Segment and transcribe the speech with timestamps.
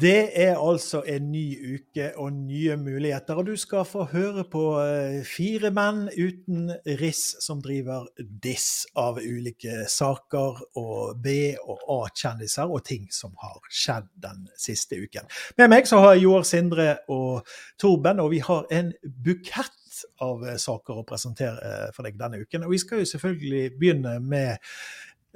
[0.00, 4.64] Det er altså en ny uke og nye muligheter, og du skal få høre på
[4.82, 6.66] eh, fire menn uten
[7.00, 8.04] riss som driver
[8.44, 15.00] diss av ulike saker og B- og A-kjendiser og ting som har skjedd den siste
[15.00, 15.32] uken.
[15.56, 17.48] Med meg så har jeg Joar Sindre og
[17.80, 18.92] Torben, og vi har en
[19.24, 22.68] bukett av eh, saker å presentere eh, for deg denne uken.
[22.68, 24.60] Og vi skal jo selvfølgelig begynne med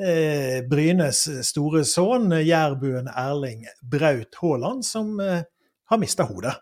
[0.00, 5.44] eh, Brynes store sønn, jærbuen Erling Braut Haaland, som eh,
[5.90, 6.56] har mista hodet.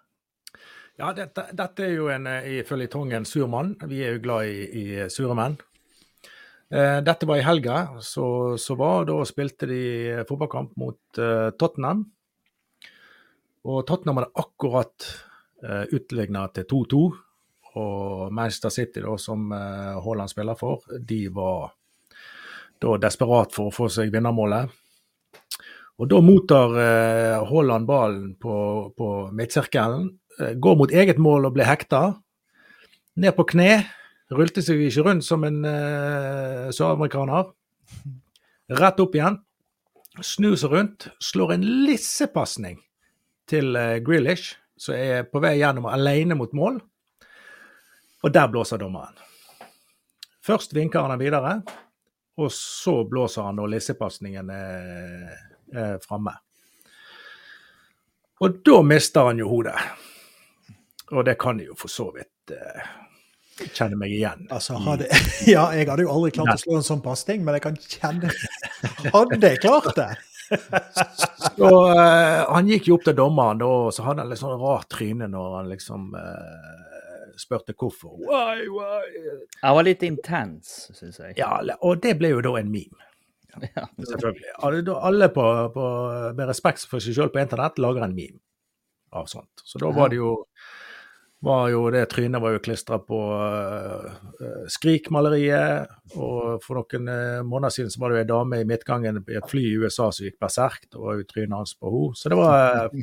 [0.98, 3.77] Ja, dette, dette, er jo en eh, i føljetongen sur mann.
[3.87, 5.55] Vi er jo glad i, i sure menn.
[6.69, 9.06] Eh, dette var i helga så, så, var.
[9.09, 9.82] Da spilte de
[10.29, 12.02] fotballkamp mot uh, Tottenham.
[13.68, 15.09] Og Tottenham hadde akkurat
[15.62, 17.07] uh, utligna til 2-2.
[17.79, 21.77] Og Manchester City, da, som Haaland spiller for, de var
[22.82, 24.70] da desperat for å få seg vinnermålet.
[25.98, 28.54] Og Da mottar eh, Haaland ballen på,
[28.95, 32.02] på midtsirkelen, eh, går mot eget mål og blir hekta.
[33.18, 33.82] Ned på kne.
[34.30, 37.49] Rulte seg ikke rundt som en eh, søramerikaner.
[38.79, 39.40] Rett opp igjen.
[40.23, 41.09] Snur seg rundt.
[41.24, 42.79] Slår en lissepasning
[43.51, 46.79] til eh, Grealish, som er på vei gjennom alene mot mål.
[48.23, 49.18] Og der blåser dommeren.
[50.45, 51.59] Først vinker han den videre.
[52.38, 55.32] Og så blåser han når lissepasningen er,
[55.74, 56.36] er framme.
[58.38, 59.74] Og da mister han jo hodet.
[61.10, 62.88] Og det kan jeg jo for så vidt uh,
[63.74, 65.09] kjenne meg igjen altså, hadde,
[65.54, 66.56] Ja, jeg hadde jo aldri klart Nei.
[66.59, 68.32] å slå en sånn pasning, men jeg kan kjenne
[69.16, 70.10] Hadde jeg klart det?
[71.56, 74.88] så uh, Han gikk jo opp til dommeren, og så hadde han litt sånn rart
[74.92, 76.97] tryne når han liksom uh,
[77.41, 78.16] spurte hvorfor.
[78.20, 79.03] Why, why?
[79.62, 81.36] Jeg var litt intens, syns jeg.
[81.41, 83.04] Ja, og det ble jo da en meme.
[83.75, 83.88] Ja.
[83.97, 84.53] Selvfølgelig.
[84.62, 85.42] Alle, alle på,
[85.75, 85.86] på,
[86.36, 88.38] med respekt for seg selv på internett lager en meme
[89.19, 89.64] av sånt.
[89.64, 90.34] Så da var det jo
[91.41, 94.10] var jo det trynet var jo klistra på uh,
[94.70, 95.87] Skrik-maleriet.
[96.19, 99.37] Og for noen uh, måneder siden så var det jo ei dame i midtgangen i
[99.38, 100.82] et fly i USA som gikk berserk.
[100.91, 102.15] Det var jo trynet hans på henne.
[102.19, 102.54] Så det var
[102.88, 102.93] uh...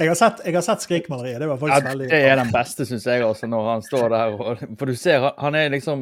[0.00, 1.40] jeg, har sett, jeg har sett Skrik-maleriet.
[1.44, 4.06] Det var faktisk ja, veldig Det er den beste, syns jeg, også, når han står
[4.16, 4.26] der.
[4.34, 4.42] Og,
[4.80, 5.98] for du ser, han er liksom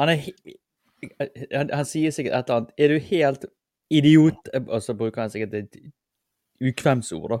[0.00, 0.16] Han er
[1.52, 3.42] han, han sier sikkert et eller annet Er du helt
[3.92, 4.42] idiot?
[4.62, 5.72] Og så bruker han sikkert et
[6.62, 7.38] ukvemsord, da.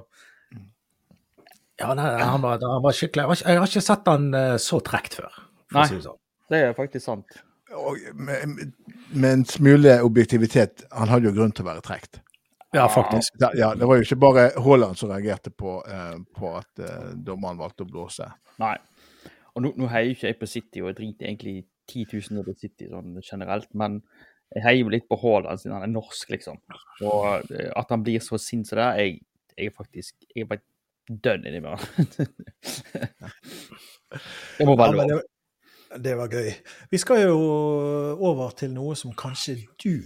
[1.82, 5.16] Ja, nei, han, var, han, var, skikkelig Jeg har ikke sett han uh, så trekt
[5.18, 5.32] før.
[5.74, 6.18] Nei, si det, sånn.
[6.52, 7.40] det er faktisk sant.
[7.72, 8.72] Og, med,
[9.10, 12.20] med, en smule objektivitet, han hadde jo grunn til å være trekt.
[12.72, 13.34] Ja, faktisk.
[13.58, 17.60] Ja, Det var jo ikke bare Haaland som reagerte på, uh, på at uh, dommeren
[17.60, 18.28] valgte å blåse.
[18.62, 18.76] Nei.
[19.52, 21.56] Og nå, nå heier ikke jeg på City, og jeg driter egentlig
[21.90, 23.98] 10 000 over City sånn generelt, men
[24.52, 26.60] jeg heier jo litt på Haaland siden han er norsk, liksom.
[27.08, 29.18] Og at han blir så sint som det, jeg,
[29.56, 30.64] jeg er faktisk jeg er bare
[31.08, 31.78] dønn innimellom.
[34.58, 35.22] det må være lov.
[35.92, 36.52] Ja, det, var gøy.
[36.90, 37.38] Vi skal jo
[38.16, 39.96] over til noe som kanskje du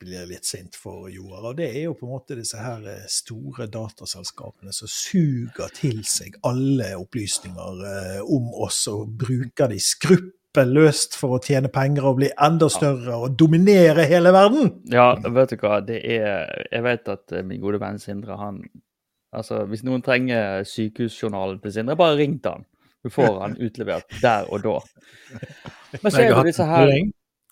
[0.00, 1.50] blir litt sint for, Joar.
[1.50, 6.02] Og det er jo på en måte disse her eh, store dataselskapene som suger til
[6.08, 12.18] seg alle opplysninger eh, om oss og bruker de skruppelløst for å tjene penger og
[12.20, 14.74] bli enda større og dominere hele verden.
[14.92, 15.80] Ja, vet du hva.
[15.86, 18.60] Det er Jeg vet at eh, min gode venn Sindre, han
[19.34, 22.66] Altså, Hvis noen trenger sykehusjournalen til Sindre, bare ring til han.
[23.04, 24.78] Du får han utlevert der og da.
[26.02, 26.90] Men så er det disse her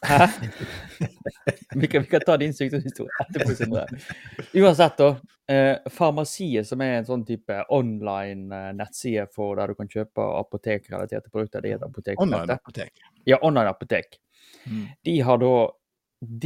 [0.05, 0.27] Hæ?
[1.81, 3.87] Vi kan, vi kan ta din sykdomshistorie etterpå, Sindre.
[4.55, 5.09] Uansett, da.
[5.55, 10.25] Eh, Farmasiet, som er en sånn type online eh, nettside for der du kan kjøpe
[10.39, 11.65] apotekrelaterte produkter.
[11.65, 12.21] Det heter apotek.
[12.23, 13.03] Online apotek.
[13.29, 14.21] Ja, online apotek.
[14.65, 14.87] Mm.
[15.05, 15.55] De har da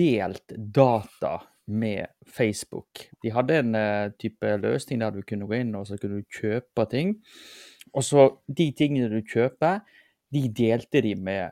[0.00, 1.34] delt data
[1.68, 3.04] med Facebook.
[3.22, 6.38] De hadde en uh, type løsning der du kunne gå inn og så kunne du
[6.40, 7.16] kjøpe ting.
[7.92, 9.80] Og så de tingene du kjøper,
[10.34, 11.50] de delte de med,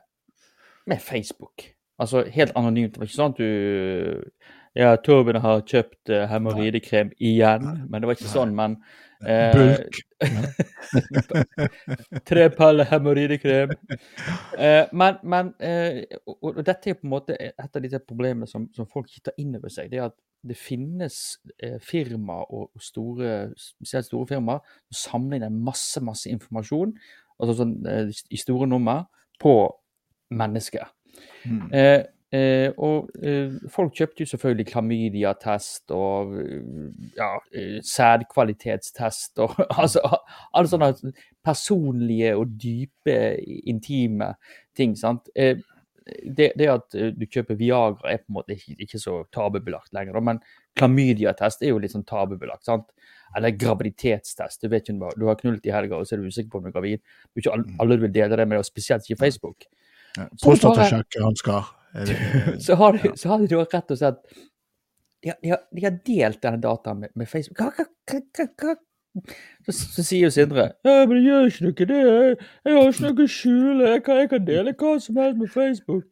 [0.85, 1.71] med Facebook.
[1.99, 2.93] Altså helt anonymt.
[2.93, 4.31] Det var ikke sånn at du
[4.77, 7.63] Ja, Torben har kjøpt uh, hemoroidekrem igjen.
[7.89, 8.51] Men det var ikke sånn.
[8.53, 8.75] Men
[9.21, 9.99] Bulk.
[12.29, 13.73] Tre paller hemoroidekrem.
[14.57, 16.03] Eh, men, men eh,
[16.35, 19.41] og, dette er på en måte et av disse problemene som, som folk ikke tar
[19.41, 19.89] inn over seg.
[19.91, 20.17] Det er at
[20.47, 21.15] det finnes
[21.63, 24.61] eh, firma og store, spesielt store firmaer
[24.91, 26.93] som samler inn masse masse informasjon
[27.41, 29.07] altså sånn, eh, i store nummer
[29.41, 29.53] på
[30.37, 30.87] mennesker.
[31.45, 31.67] Mm.
[31.73, 32.01] Eh,
[32.33, 36.33] Eh, og eh, folk kjøpte jo selvfølgelig klamydiatest og
[37.15, 40.01] ja, eh, sædkvalitetstest og altså
[40.51, 40.91] alle sånne
[41.47, 43.15] personlige og dype,
[43.71, 44.33] intime
[44.75, 44.97] ting.
[44.99, 45.29] sant?
[45.35, 45.57] Eh,
[46.23, 49.93] det, det at eh, du kjøper Viagra er på en måte ikke, ikke så tabubelagt
[49.95, 50.19] lenger.
[50.19, 50.43] Men
[50.77, 52.65] klamydiatest er jo litt sånn tabubelagt.
[52.67, 52.91] sant?
[53.35, 54.61] Eller graviditetstest.
[54.63, 56.57] Du vet om du har- du knullet i helga og så er du usikker på
[56.59, 56.99] om du er gravid.
[57.35, 59.63] Er ikke alle, alle du vil dele det med, og spesielt ikke Facebook.
[60.17, 60.27] Ja.
[60.43, 61.73] Prostatasjekk, Ansgar.
[62.05, 64.19] Det- Så har de, så har da rett og slett
[65.23, 67.57] de har, de har, de har delt denne dataen med, med Facebook.
[67.57, 68.75] Hva, hva, hva?
[69.65, 72.01] Så, så sier jo Sindre ja, men jeg gjør ikke noe det.
[72.05, 72.35] Jeg,
[72.67, 73.87] jeg har ikke noe å skjule.
[73.95, 76.05] Jeg kan, jeg kan dele hva som helst med Facebook.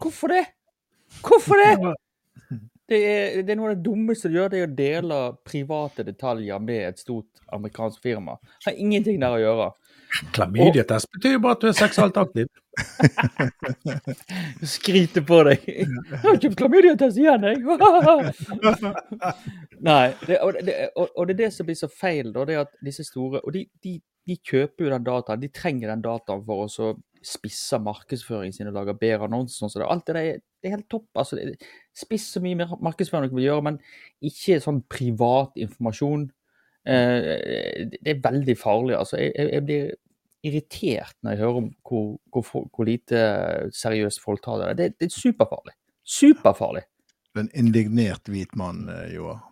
[0.00, 0.44] Hvorfor det?
[1.26, 1.94] Hvorfor det?
[2.88, 6.06] Det er, det er noe av det dummeste du gjør, det er å dele private
[6.08, 8.38] detaljer med et stort amerikansk firma.
[8.64, 9.66] Det Har ingenting der å gjøre.
[10.32, 12.46] Klamydiatest betyr jo bare at du er seksuelt aktiv.
[14.76, 15.58] Skryter på deg.
[15.68, 15.86] Jeg
[16.24, 17.56] har kjøpt klamydiatest igjen, jeg.
[19.88, 22.40] Nei, det, og, det, og, og det er det som blir så feil, da.
[22.48, 23.92] Det at disse store Og de, de,
[24.28, 25.44] de kjøper jo den dataen.
[25.44, 26.86] De trenger den dataen for å så
[27.24, 29.60] spisse markedsføringen sin og lage bedre annonser.
[29.60, 31.08] Sånn, så det, alt det der er, det er helt topp.
[31.18, 31.38] altså.
[31.96, 33.80] Spiss så mye mer markedsføring dere vil gjøre, men
[34.24, 36.28] ikke sånn privat informasjon.
[36.88, 38.96] Eh, det er veldig farlig.
[38.98, 39.18] altså.
[39.20, 39.90] Jeg, jeg, jeg blir
[40.46, 43.22] irritert når jeg hører om hvor, hvor, hvor lite
[43.74, 44.70] seriøst folk tar det.
[44.78, 45.74] Det, det er superfarlig.
[46.08, 46.84] Superfarlig.
[47.38, 49.42] En indignert hvit mann, eh, Joar.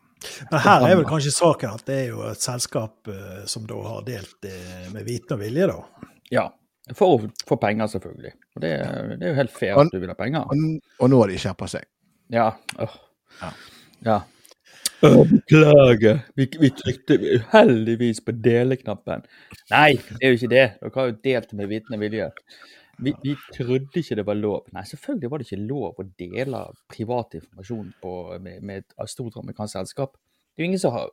[0.51, 3.81] Men her er vel kanskje saken at det er jo et selskap eh, som da
[3.85, 4.57] har delt det
[4.95, 6.09] med viten og vilje, da.
[6.33, 6.47] Ja.
[6.95, 8.33] For, å få penger, selvfølgelig.
[8.57, 8.73] Og det,
[9.19, 10.47] det er jo helt fair at du vil ha penger.
[10.47, 11.87] Og, og nå har de skjerpa seg.
[12.33, 12.49] Ja.
[12.83, 12.97] åh.
[13.43, 13.51] Ja.
[14.07, 14.19] ja.
[15.01, 16.23] Beklager.
[16.39, 19.27] Vi, vi trykte uheldigvis på deleknappen.
[19.73, 20.65] Nei, det er jo ikke det.
[20.81, 22.31] Dere har jo delt med vitende vilje.
[23.05, 24.65] Vi, vi trodde ikke det var lov.
[24.73, 26.63] Nei, selvfølgelig var det ikke lov å dele
[26.93, 30.17] privat informasjon på, med, med et stort amerikansk selskap.
[30.17, 31.13] Det er jo ingen som har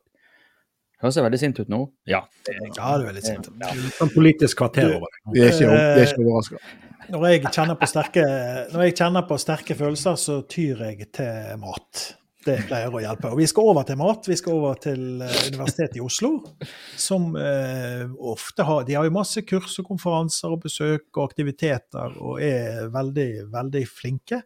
[1.02, 1.78] Høres jeg veldig sint ut nå?
[2.08, 2.20] Ja.
[2.48, 3.48] Ja, du er veldig sint.
[3.60, 3.72] Ja.
[3.98, 5.18] Sånn politisk kvarter over det.
[5.34, 6.60] Vi er ikke, ikke overraska.
[7.12, 8.24] Når jeg kjenner på sterke,
[8.72, 12.04] når jeg kjenner på sterke følelser, så tyr jeg til mat.
[12.44, 13.30] Det pleier å hjelpe.
[13.32, 14.26] Og vi skal over til mat.
[14.28, 16.32] Vi skal over til eh, Universitetet i Oslo,
[17.00, 22.18] som eh, ofte har De har jo masse kurs og konferanser og besøk og aktiviteter
[22.20, 24.42] og er veldig, veldig flinke.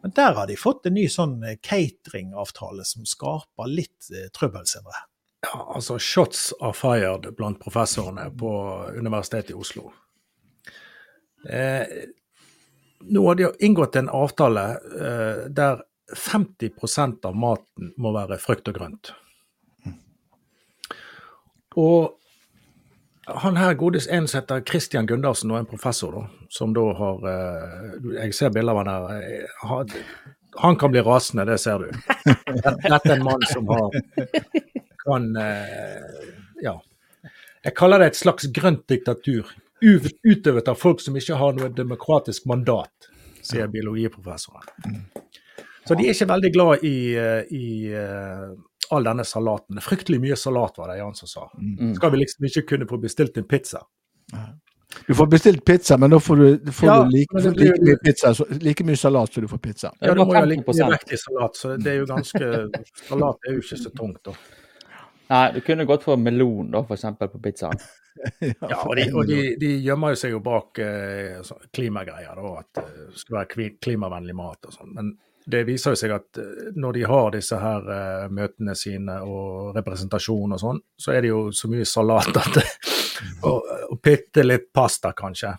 [0.00, 4.64] Men der har de fått en ny sånn eh, cateringavtale som skaper litt eh, trøbbel,
[4.68, 5.04] senere.
[5.42, 8.52] Ja, altså Shots are fired blant professorene på
[8.96, 9.90] Universitetet i Oslo.
[11.48, 11.86] Eh,
[13.02, 15.82] nå har de inngått en avtale eh, der
[16.16, 19.12] 50% av maten må være frukt og grønt.
[21.78, 22.18] Og
[23.32, 27.22] han her godes en som heter Christian Gundersen, og en professor, da, som da har
[27.30, 29.22] eh, Jeg ser bilder av han her.
[29.22, 29.92] eh, Han,
[30.58, 31.90] han kan bli rasende, det ser du.
[32.26, 33.94] Dette er en mann som har
[35.06, 36.26] kan eh,
[36.62, 36.76] Ja.
[37.62, 39.46] Jeg kaller det et slags grønt diktatur.
[39.82, 43.08] Utøvet av folk som ikke har noe demokratisk mandat,
[43.42, 45.06] sier biologiprofessoren.
[45.88, 47.68] Så de er ikke veldig glad i, eh, i
[47.98, 48.50] eh,
[48.94, 49.80] all denne salaten.
[49.82, 51.48] Fryktelig mye salat, var det Jan som sa.
[51.58, 51.94] Mm.
[51.96, 53.82] Skal vi liksom ikke kunne få bestilt en pizza?
[55.06, 57.96] Du får bestilt pizza, men da får du, får Ja, du like, blir- like, mye
[58.04, 59.92] pizza, så, like mye salat som du får pizza.
[60.00, 62.06] Ja, er du må jo ha like mye vekt i salat, så det er jo
[62.10, 62.50] ganske
[63.08, 64.36] Salat er jo ikke så tungt, da.
[65.32, 67.82] Nei, du kunne gått for melon, da, eksempel, på pizzaen.
[68.44, 71.38] Ja, og de, og de, de gjemmer jo seg jo bak eh,
[71.72, 74.90] klimagreier, da, at det skal være klimavennlig mat og sånn.
[74.92, 75.08] Men
[75.44, 79.74] det viser jo seg at eh, når de har disse her eh, møtene sine og
[79.76, 82.58] representasjon og sånn, så er det jo så mye salat at
[83.48, 85.54] og, og bitte litt pasta, kanskje.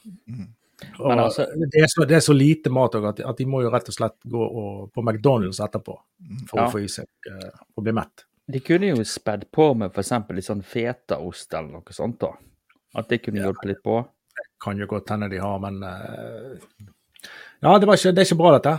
[0.99, 3.45] Og Men altså- det, er så, det er så lite mat òg at, at de
[3.47, 5.95] må jo rett og slett gå og, på McDonald's etterpå
[6.49, 6.65] for Ja.
[6.67, 8.25] å få i seg uh, å bli mett.
[8.51, 10.11] De kunne jo spedd på med f.eks.
[10.35, 12.19] litt sånn fetaost eller noe sånt.
[12.19, 12.33] da.
[12.99, 14.01] At det kunne hjulpet litt på.
[14.35, 16.57] Det kan jo godt hende de har, men uh,
[17.63, 18.75] Ja, det, var ikke, det er ikke bra, dette.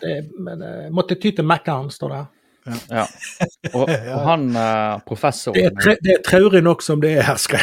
[0.00, 2.24] Det, men eh, måtte ty til Mækkern, står det.
[2.90, 3.06] Ja.
[3.72, 7.24] Og, og han eh, Det er, professoren tre, det er traurig nok som det er
[7.30, 7.62] her, skal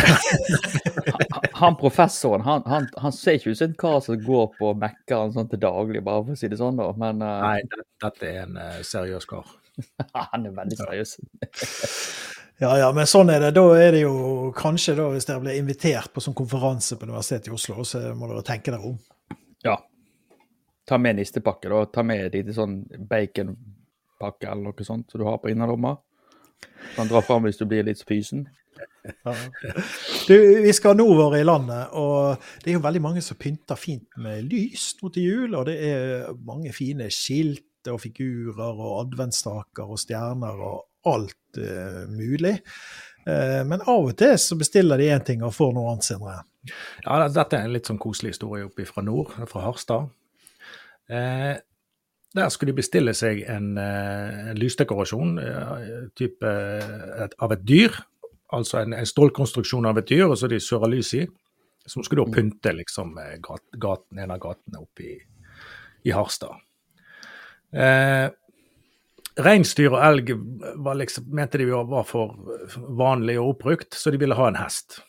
[1.62, 5.36] han professoren han, han, han ser ikke ut som en kar som går på Mækkern
[5.36, 6.90] sånn til daglig, bare for å si det sånn, da.
[6.98, 7.38] Men uh...
[7.46, 9.54] Nei, det, dette er en uh, seriøs kar.
[10.32, 11.18] han er veldig seriøs.
[12.58, 13.52] Ja, ja, men sånn er det.
[13.54, 17.52] Da er det jo kanskje, da, hvis dere blir invitert på sånn konferanse på Universitetet
[17.52, 18.98] i Oslo, så må dere tenke dere om.
[20.88, 21.86] Ta med nistepakke, da.
[21.92, 22.78] Ta med deg til sånn
[23.10, 25.98] baconpakke eller noe sånt som du har på innerlomma.
[26.96, 28.48] Kan dra fram hvis du blir litt fysen.
[29.24, 29.34] Ja.
[30.28, 34.18] Du, vi skal nordover i landet, og det er jo veldig mange som pynter fint
[34.22, 35.56] med lys nå til jul.
[35.56, 42.04] Og det er mange fine skilt og figurer og adventsstaker og stjerner og alt uh,
[42.12, 42.58] mulig.
[43.28, 46.42] Uh, men av og til så bestiller de én ting og får noe annet senere.
[47.06, 50.12] Ja, Dette er en litt sånn koselig historie oppe fra nord, fra Harstad.
[51.10, 51.56] Eh,
[52.36, 56.54] der skulle de bestille seg en, eh, en lysdekorasjon eh, type,
[57.24, 57.96] et, av et dyr.
[58.54, 61.26] Altså en, en stålkonstruksjon av et dyr, og så de søra lys i.
[61.88, 65.16] Som skulle da pynte liksom gaten, en av gatene oppe i,
[66.04, 66.60] i Harstad.
[67.72, 68.28] Eh,
[69.38, 70.32] Reinsdyr og elg
[70.82, 72.34] var liksom, mente de var for
[72.98, 75.02] vanlig og oppbrukt, så de ville ha en hest.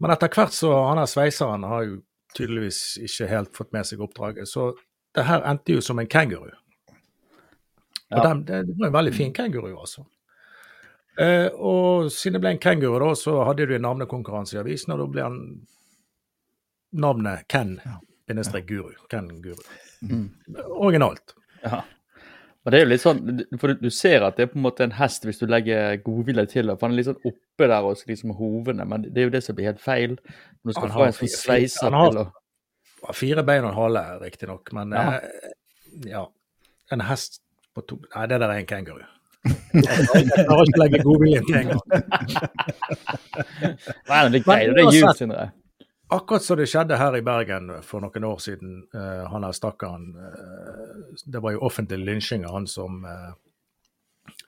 [0.00, 1.98] Men etter hvert så han her sveiseren har jo
[2.36, 4.72] tydeligvis ikke helt fått med seg oppdraget, så
[5.16, 6.50] det her endte jo som en kenguru.
[8.12, 8.22] Og Ja.
[8.28, 10.04] den, det, var en veldig fin kenguru, altså.
[11.20, 14.92] Eh, og siden det ble en kenguru, da, så hadde du en navnekonkurranse i avisen,
[14.92, 15.38] og da ble han
[16.92, 17.80] navnet Ken.
[18.28, 18.92] Bindestrek guru.
[19.10, 19.60] Ken Guru.
[20.02, 20.28] Mm.
[20.68, 21.34] Originalt.
[21.62, 21.82] Ja.
[22.62, 23.20] Og det er jo litt sånn,
[23.58, 26.44] for du, ser at det er på en måte en hest hvis du legger godvilje
[26.52, 26.76] til det.
[26.78, 29.40] For han er litt sånn oppe der og liksom hovene, men det er jo det
[29.42, 30.14] som blir helt feil.
[30.62, 32.30] Når du skal Han få en sånn sveiser han har-
[33.18, 35.16] Fire bein og en hale, riktignok, men Ja.
[35.18, 35.50] eh,
[36.06, 36.26] ja.
[36.92, 37.40] En hest
[37.74, 39.02] på to Nei, det der er en kenguru.
[39.74, 41.82] Jeg klarer ikke å legge godviljen til en gang.
[44.08, 44.70] Nei, det er greit.
[44.70, 45.48] Det er jul, Sindre.
[46.12, 48.82] Akkurat som det skjedde her i Bergen for noen år siden.
[48.92, 53.32] Uh, han her stakkaren uh, Det var jo offentlig lynsjing av han som uh,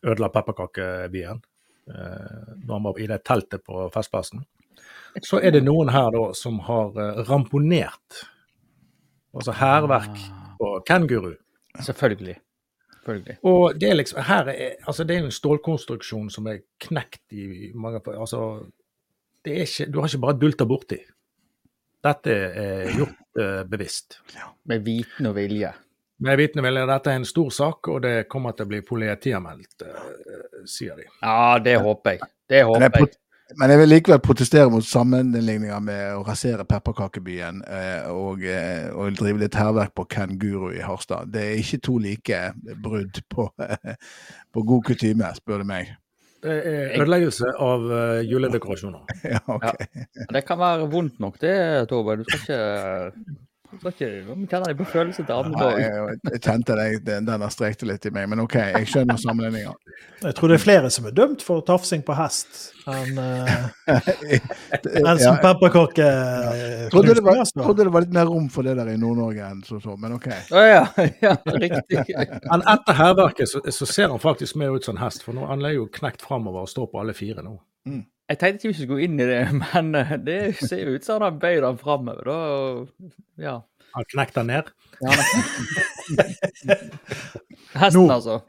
[0.04, 1.42] ødela pepperkakebien
[1.84, 4.40] da han var i det teltet på Festplassen.
[5.20, 6.96] Så er det noen her da som har
[7.28, 8.22] ramponert,
[9.36, 10.22] altså hærverk
[10.56, 11.34] på kenguru.
[11.76, 12.38] Selvfølgelig.
[12.94, 13.36] Selvfølgelig.
[13.44, 17.68] Og det er liksom her er, altså det er en stålkonstruksjon som er knekt i
[17.76, 18.64] mange altså,
[19.44, 21.02] det er ikke, Du har ikke bare dulta borti.
[22.04, 24.20] Dette er gjort eh, bevisst.
[24.68, 25.72] Med viten og vilje.
[26.24, 29.82] Med vitende vilje, dette er en stor sak, og det kommer til å bli politianmeldt,
[29.88, 31.08] eh, sier de.
[31.20, 32.28] Ja, det håper jeg.
[32.48, 33.14] Det Men håper jeg,
[33.58, 39.18] men jeg vil likevel protestere mot sammenligninger med å rasere pepperkakebyen eh, og, eh, og
[39.18, 41.28] drive litt hærverk på Ken Guru i Harstad.
[41.34, 42.40] Det er ikke to like
[42.82, 43.50] brudd på,
[44.54, 45.92] på god kutyme, spør du meg.
[46.44, 49.06] Det er ødeleggelse av eh, juledekorasjoner.
[49.34, 49.64] Ja, ok.
[50.36, 51.54] Det kan være vondt nok, det,
[51.88, 52.18] Tove.
[52.20, 53.38] Du skal ikke
[53.80, 54.08] du ikke
[54.50, 55.80] kjenner på følelsen til andre dag.
[55.80, 59.74] jeg, jeg kjente det, den den strekte litt i meg, men OK, jeg skjønner sammenligninga.
[60.24, 65.18] Jeg tror det er flere som er dømt for tafsing på hest enn uh, en
[65.18, 66.04] som Ja, pepperkake.
[66.04, 69.50] jeg trodde det, var, trodde det var litt mer rom for det der i Nord-Norge
[69.50, 70.28] enn så, så, men OK.
[70.30, 70.82] Å ja,
[71.26, 72.02] ja, riktig.
[72.48, 75.46] Men etter hærverket så, så ser han faktisk mer ut som en hest, for nå,
[75.50, 77.56] han er jo knekt framover og står på alle fire nå.
[78.34, 81.06] Jeg tenkte ikke vi skulle gå inn i det, men eh, det ser jo ut
[81.06, 82.88] som han har bøyd han framover.
[83.38, 83.60] Ja.
[83.94, 84.72] Han knekt den ned.
[84.98, 85.12] ja
[87.74, 88.10] Hesten, Nå.
[88.10, 88.40] altså.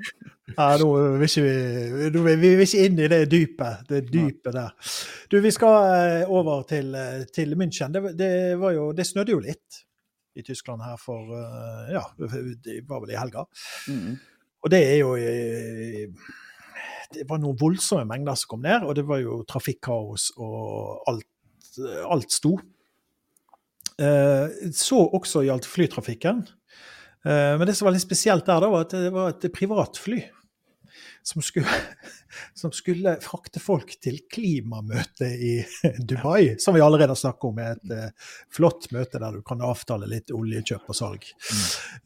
[0.55, 0.87] Ja, nå
[1.17, 4.91] vil ikke vi, nå vil vi vil ikke inn i det dypet, det dypet der.
[5.31, 7.93] Du, vi skal eh, over til, eh, til München.
[7.93, 9.81] Det, det, var jo, det snødde jo litt
[10.37, 11.29] i Tyskland her for
[11.93, 13.45] Ja, det var vel i helga.
[13.89, 14.17] Mm.
[14.65, 15.13] Og det er jo
[17.15, 21.27] Det var noen voldsomme mengder som kom ned, og det var jo trafikkaos og alt,
[22.11, 22.55] alt sto.
[23.99, 26.43] Eh, Så også gjaldt flytrafikken.
[27.25, 30.23] Eh, Men det som var litt spesielt der, da, var at det var et privatfly
[31.25, 31.65] som skulle,
[32.59, 35.55] som skulle frakte folk til klimamøte i
[36.09, 39.63] Dubai, som vi allerede har snakket om, er et eh, flott møte der du kan
[39.65, 41.25] avtale litt oljekjøp og salg.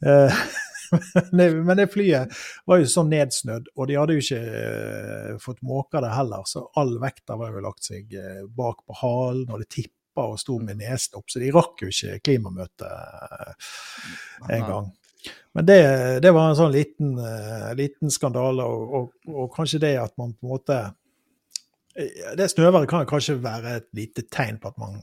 [0.06, 0.40] Eh,
[1.66, 2.34] men det- flyet
[2.66, 6.64] var jo sånn nedsnødd, og de hadde jo ikke eh, fått måka det heller, så
[6.80, 10.58] all vekta var jo lagt seg eh, bak på halen, og det tippa og sto
[10.62, 13.70] med nesen opp, så de rakk jo ikke klimamøtet eh,
[14.56, 14.90] en gang.
[15.52, 15.80] Men det,
[16.24, 17.14] det var en sånn liten,
[17.76, 20.76] liten skandale, og, og, og kanskje det at man på en måte
[22.38, 25.00] Det snøværet kan kanskje være et lite tegn på at man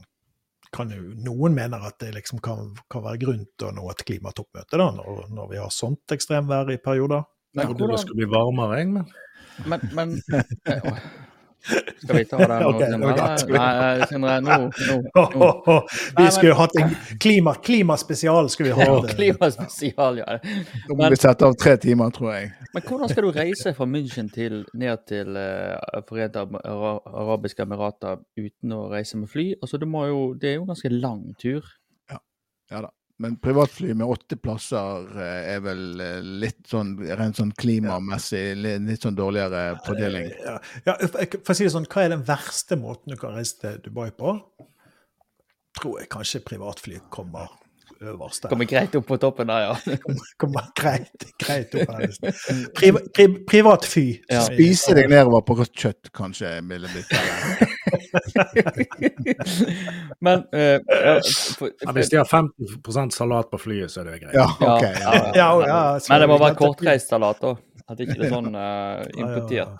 [0.74, 4.04] kan jo, Noen mener at det liksom kan, kan være grunn til å nå et
[4.08, 7.24] klimatoppmøte da, når, når vi har sånt ekstremvær i perioder.
[7.56, 9.08] Jeg trodde det skulle bli varmere, jeg, men
[9.66, 11.06] Men, men eh.
[11.98, 13.12] Skal vi ta den nå, okay, Sindre?
[13.12, 13.52] ok.
[13.54, 14.56] Nei, Sindre, nå,
[14.88, 15.48] nå, nå.
[16.18, 18.48] Vi Nei, skulle men- hatt en klima, klimaspesial.
[18.52, 19.14] skulle vi ha hatt.
[19.18, 20.38] Klimaspesial, ja.
[20.88, 22.52] Da må vi sette av tre timer, tror jeg.
[22.74, 28.72] Men hvordan skal du reise fra München til, ned til uh, Forente arabiske emirater uten
[28.76, 29.50] å reise med fly?
[29.62, 31.66] Altså, du må jo, Det er jo en ganske lang tur.
[32.10, 32.18] Ja,
[32.72, 32.94] Ja da.
[33.18, 39.02] Men privatfly med åtte plasser eh, er vel eh, litt sånn rent sånn klimamessig litt
[39.02, 40.28] sånn dårligere fordeling.
[40.44, 43.58] Ja, ja, for å si det sånn, Hva er den verste måten du kan reise
[43.64, 44.36] til Dubai på?
[45.78, 47.50] Tror jeg kanskje privatfly kommer
[47.98, 48.52] øverst der.
[48.52, 49.98] Kommer greit opp på toppen der, ja.
[50.40, 52.14] Kommer greit, greit opp her.
[52.78, 54.06] Pri, pri, privatfly.
[54.30, 54.44] Ja.
[54.46, 56.54] Spise deg nedover på rødt kjøtt, kanskje.
[56.70, 57.10] ville blitt
[60.24, 61.14] Men eh, ja,
[61.58, 64.36] for, hvis de har 50% salat på flyet, så er det greit.
[64.36, 65.12] Ja, Ja, ja, ja.
[65.34, 67.50] Ja, ja, Men det må være kortreist salat, da.
[67.88, 69.74] At ikke det er sånn eh, ja, importert.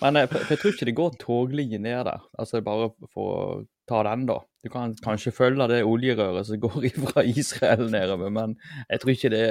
[0.00, 2.20] Men eh, for, for jeg tror ikke det går toglinje ned der.
[2.40, 3.36] Altså bare for å
[3.90, 4.38] ta den, da.
[4.64, 8.56] Du kan kanskje følge det oljerøret som går fra Israel nedover, men
[8.88, 9.44] jeg tror ikke det,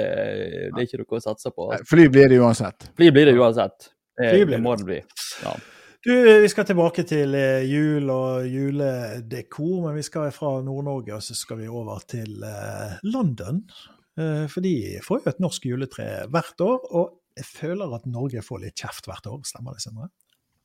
[0.70, 1.70] det er ikke noe å satse på.
[1.90, 2.90] Fly blir det uansett.
[2.98, 3.90] Fly blir det uansett.
[4.20, 4.98] Det, det må det bli.
[5.44, 5.54] Ja.
[6.00, 11.24] Du, vi skal tilbake til eh, jul og juledekor, men vi skal fra Nord-Norge og
[11.24, 13.60] så skal vi over til eh, London.
[14.16, 18.40] Eh, for de får jo et norsk juletre hvert år, og jeg føler at Norge
[18.44, 19.44] får litt kjeft hvert år.
[19.44, 20.08] Stemmer det, Sindre?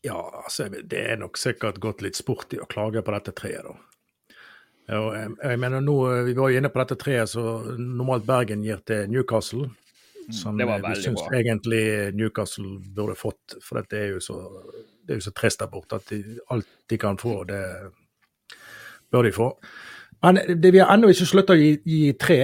[0.07, 3.67] Ja, altså, det er nok sikkert gått litt sport i å klage på dette treet,
[3.67, 3.75] da.
[4.95, 5.93] Og jeg, jeg mener nå,
[6.27, 9.67] Vi var jo inne på dette treet som normalt Bergen gir til Newcastle.
[10.31, 13.57] Som var eh, vi syns egentlig Newcastle burde fått.
[13.65, 14.37] For dette er jo så,
[15.05, 17.61] det er jo så trist der borte at de, alt de kan få, det
[19.11, 19.49] bør de få.
[20.25, 22.39] Men det, vi har ennå ikke sluttet å gi, gi tre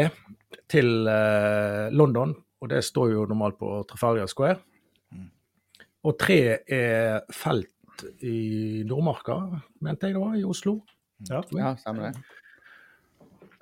[0.71, 4.59] til eh, London, og det står jo normalt på Trafalgar Square.
[6.01, 9.37] Og tre er felt i Nordmarka,
[9.85, 10.79] mente jeg det var, i Oslo.
[11.29, 11.43] Ja.
[11.53, 12.23] ja, stemmer det.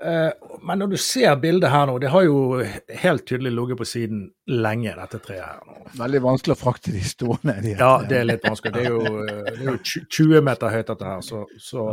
[0.01, 0.31] Eh,
[0.63, 2.61] Men når du ser bildet her nå, det har jo
[3.01, 5.59] helt tydelig ligget på siden lenge, dette treet her.
[5.67, 5.89] nå.
[5.99, 7.55] Veldig vanskelig å frakte de stående.
[7.63, 8.73] De Ja, det er litt vanskelig.
[8.75, 9.77] Det er jo, det er jo
[10.19, 11.21] 20 meter høyt, dette her.
[11.25, 11.85] Så, så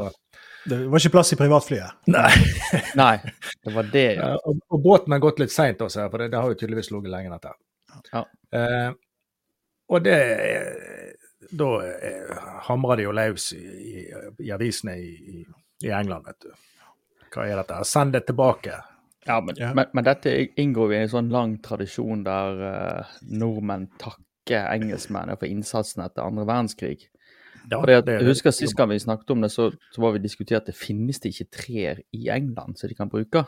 [0.67, 1.99] Det var ikke plass i privatflyet.
[2.11, 2.31] Nei.
[3.03, 3.15] Nei,
[3.65, 4.31] det var det, ja.
[4.35, 6.59] Eh, Og, og båten har gått litt seint også, her, for det, det har jo
[6.63, 7.55] tydeligvis ligget lenge, dette.
[7.95, 8.07] her.
[8.13, 8.25] Ja.
[8.61, 8.93] Eh,
[9.89, 10.17] og det
[11.57, 11.67] Da
[12.03, 14.07] eh, hamrer de jo løs i, i,
[14.43, 15.45] i avisene i,
[15.87, 16.51] i England, vet du.
[17.37, 17.81] Hva er dette?
[17.85, 18.79] Send det tilbake.
[19.27, 19.73] Ja, men, Ja.
[19.75, 25.37] Men, men dette inngår vi i en sånn lang tradisjon der uh, nordmenn takker engelskmennene
[25.37, 27.09] for innsatsen etter andre verdenskrig.
[27.67, 30.15] Ja, Fordi at, det- jeg husker Sist gang vi snakket om det, så, så var
[30.15, 33.43] vi diskutert at det finnes det ikke trær i England som de kan bruke.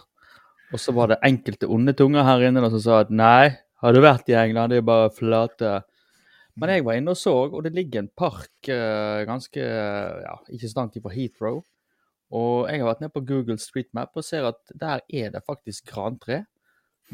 [0.75, 4.00] Og så var det enkelte onde tunger her inne som sa at nei, har du
[4.02, 5.76] vært i England, det er bare flate.
[6.59, 10.66] Men jeg var inne og så, og det ligger en park uh, ganske ja, ikke
[10.68, 11.62] så langt fra Heathrow.
[12.35, 15.45] Og jeg har vært ned på Google Street Map og ser at der er det
[15.47, 16.45] faktisk grantre.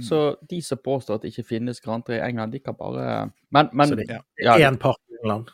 [0.02, 3.68] Så de som påstår at det ikke finnes grantre i England, de kan bare Men,
[3.72, 5.52] men Så det ja, er én park i England.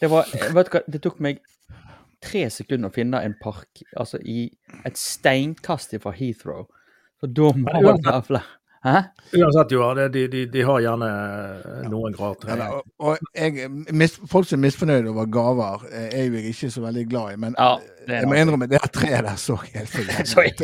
[0.00, 1.38] det var Vet du hva, det tok meg
[2.18, 4.50] tre sekunder å finne en park altså i
[4.84, 6.66] et steinkast fra Heathrow.
[7.20, 8.57] Så da må man være flere.
[8.84, 8.96] Hæ?
[9.34, 11.08] Uansett, jo, de, de, de har gjerne
[11.90, 12.52] noen grader.
[12.56, 16.52] Ja, og, og jeg, mis, folk som er misfornøyde over gaver, eh, er jo jeg
[16.54, 17.40] ikke så veldig glad i.
[17.42, 17.72] Men Ja,
[18.06, 20.62] er jeg må innrømme det treet der så helt for jævlig Så ut.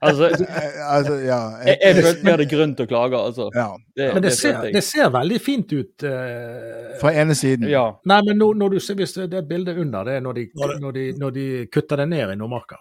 [0.00, 1.38] Altså, Eh, Altså, ja.
[1.68, 3.50] jeg, jeg følte vi hadde grunn til å klage, altså.
[3.54, 3.68] ja.
[3.94, 5.94] Det, Men det det ser, det ser veldig fint ut.
[6.02, 7.68] Uh, Fra ene siden.
[7.70, 7.86] Ja.
[8.08, 10.40] Nei, men når, når du ser, hvis det er et bilde under, det er når
[10.40, 10.48] de,
[10.80, 12.80] når de, når de kutter det ned i Nordmarka.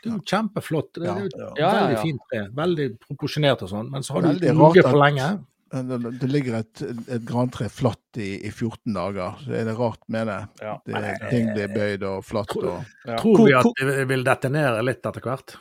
[0.00, 0.90] Det er jo kjempeflott.
[0.96, 1.46] Det er jo Ja.
[1.46, 2.42] Ja, ja, veldig fint tre.
[2.56, 3.90] Veldig proporsjonert og sånn.
[3.92, 5.30] Men så har du ligget for lenge.
[5.70, 6.80] Det, ligger et,
[7.14, 9.36] et grantre flatt i, i 14 dager.
[9.44, 10.38] Så er det rart med det.
[10.64, 10.72] Ja.
[10.88, 13.20] det ting blir bøyd og flatt og Ja.
[13.20, 15.54] Tror vi at det vil dette litt etter hvert?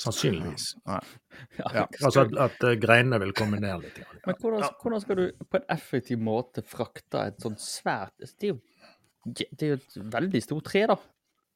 [0.00, 0.70] Sannsynligvis.
[0.88, 1.00] Ja.
[2.00, 4.00] Altså at, at greinene vil komme ned litt.
[4.00, 4.08] Ja.
[4.24, 8.54] Men hvordan, hvordan skal du på en effektiv måte frakte et sånt svært Det er
[8.54, 8.60] jo,
[9.28, 10.96] det er jo et veldig stort tre, da.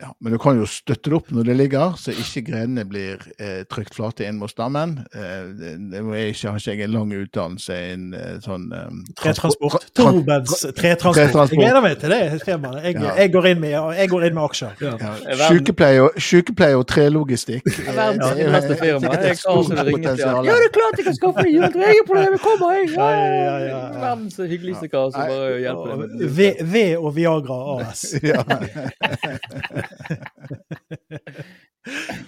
[0.02, 3.20] Ja, Men du kan jo støtte det opp når det ligger, så ikke grenene blir
[3.38, 4.96] eh, trykt flate inn mot stammen.
[5.14, 8.64] Eh, det, det må jeg ikke, har ikke jeg en lang utdannelse innen eh, sånn
[8.74, 8.88] eh,
[9.20, 9.76] Tretransport.
[9.78, 11.52] tra- tra- Torbeds tretransport.
[11.54, 12.80] Jeg gleder meg til det temaet.
[12.88, 13.12] Jeg, Ja.
[13.22, 14.72] jeg, går inn med, jeg går inn med aksjer.
[14.82, 15.48] Ja, Ja.
[15.48, 17.62] Sykepleie og, sykepleie og trelogistikk.
[17.70, 19.14] Det er verdens eh, firma.
[19.14, 20.26] Jeg til.
[20.26, 21.86] Ja, det er klart jeg kan skaffe meg juletre!
[21.94, 22.90] Jeg kommer, jeg!
[22.94, 23.80] Ja, Ja, ja, ja, ja.
[24.02, 26.52] Verdens hyggeligste kar som bare hjelper deg det.
[26.74, 28.04] Ved og Viagra AS.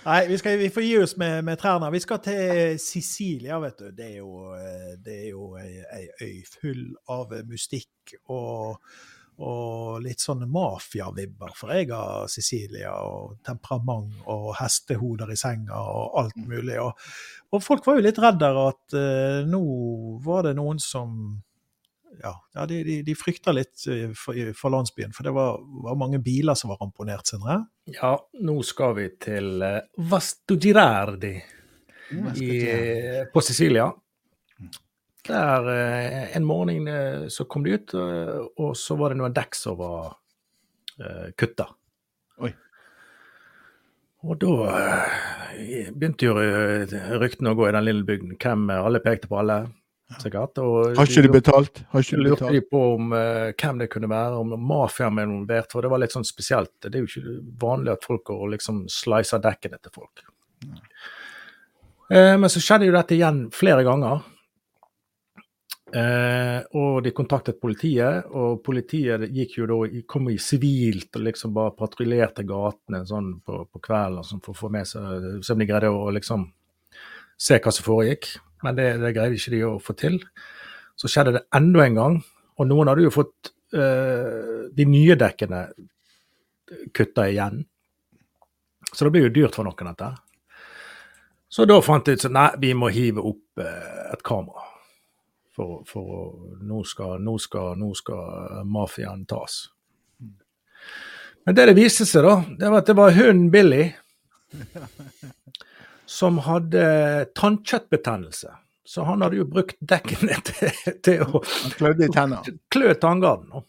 [0.05, 1.91] Nei, vi, skal, vi får gi oss med, med trærne.
[1.93, 3.91] Vi skal til Sicilia, vet du.
[3.97, 8.77] Det er jo, eh, det er jo ei, ei øy full av mystikk og,
[9.41, 11.57] og litt sånne mafiavibber.
[11.57, 16.79] For jeg har Sicilia og temperament og hestehoder i senga og alt mulig.
[16.83, 17.09] Og,
[17.57, 19.65] og folk var jo litt redde at uh, nå
[20.25, 21.41] var det noen som
[22.23, 25.99] ja, ja de, de, de frykta litt eh, for, for landsbyen, for det var, var
[26.01, 27.61] mange biler som var ramponert, Sindre.
[27.93, 29.79] Ja, nå skal vi til uh,
[30.11, 31.35] Vasto Girardi
[32.41, 32.51] i,
[33.33, 33.89] på Sicilia.
[35.27, 39.35] Der eh, en morgen eh, så kom de ut, eh, og så var det noen
[39.35, 40.13] dekk som var
[41.01, 41.67] uh, kutta.
[42.45, 42.53] Oi.
[44.27, 44.53] Og da
[45.55, 48.37] eh, begynte jo eh, ryktene å gå i den lille bygden.
[48.43, 49.59] Hvem eh, alle pekte på alle,
[50.23, 50.61] sikkert.
[50.63, 51.83] Og Har ikke de betalt?
[51.91, 55.27] Har ikke du lurte de på om uh, hvem det kunne være, om mafiaen var
[55.27, 55.73] involvert.
[55.73, 56.75] For det var litt sånn spesielt.
[56.83, 60.25] Det er jo ikke vanlig at folk går og liksom slicer dekkene til folk.
[62.13, 64.25] Uh, men så skjedde jo dette igjen flere ganger.
[65.97, 69.77] Uh, og de kontaktet politiet, og politiet gikk jo da,
[70.11, 74.59] kom i sivilt og liksom bare patruljerte gatene sånn på, på kvelden sånn for å
[74.65, 76.49] få med seg Se om de greide å liksom
[77.39, 78.33] se hva som foregikk.
[78.67, 80.19] Men det, det greide ikke de å få til.
[80.99, 82.19] Så skjedde det enda en gang,
[82.57, 85.67] og noen hadde jo fått eh, de nye dekkene
[86.97, 87.61] kutta igjen.
[88.93, 90.15] Så det blir jo dyrt for noen, dette.
[91.49, 94.65] Så da fant de ut at Nei, vi må hive opp eh, et kamera.
[95.57, 99.63] For, for nå, skal, nå, skal, skal mafiaen tas.
[101.47, 103.85] Men det det viste seg, da, det var at det var hunden Billy
[106.07, 106.83] som hadde
[107.35, 108.53] tannkjøttbetennelse.
[108.87, 111.41] Så han hadde jo brukt dekkene til, til å
[111.75, 113.49] klødde i klø tanngarden.
[113.51, 113.65] nå.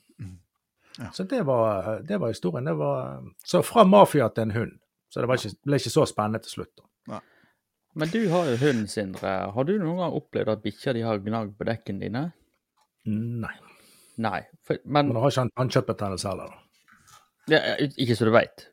[0.98, 1.12] Ja.
[1.14, 2.66] Så det var, det var historien.
[2.66, 4.72] Det var, så fra mafia til en hund.
[5.14, 6.74] Så det var ikke, ble ikke så spennende til slutt.
[7.08, 7.20] da.
[7.98, 9.30] Men du har jo hund, Sindre.
[9.54, 12.24] Har du noen gang opplevd at bikkja di har gnagd på dekkene dine?
[13.10, 13.54] Nei.
[14.22, 14.42] Nei.
[14.66, 16.52] For, men Men har ikke han tannkjøttbetennelse heller.
[16.54, 17.56] da.
[17.56, 17.62] ja,
[17.98, 18.68] Ikke så du veit.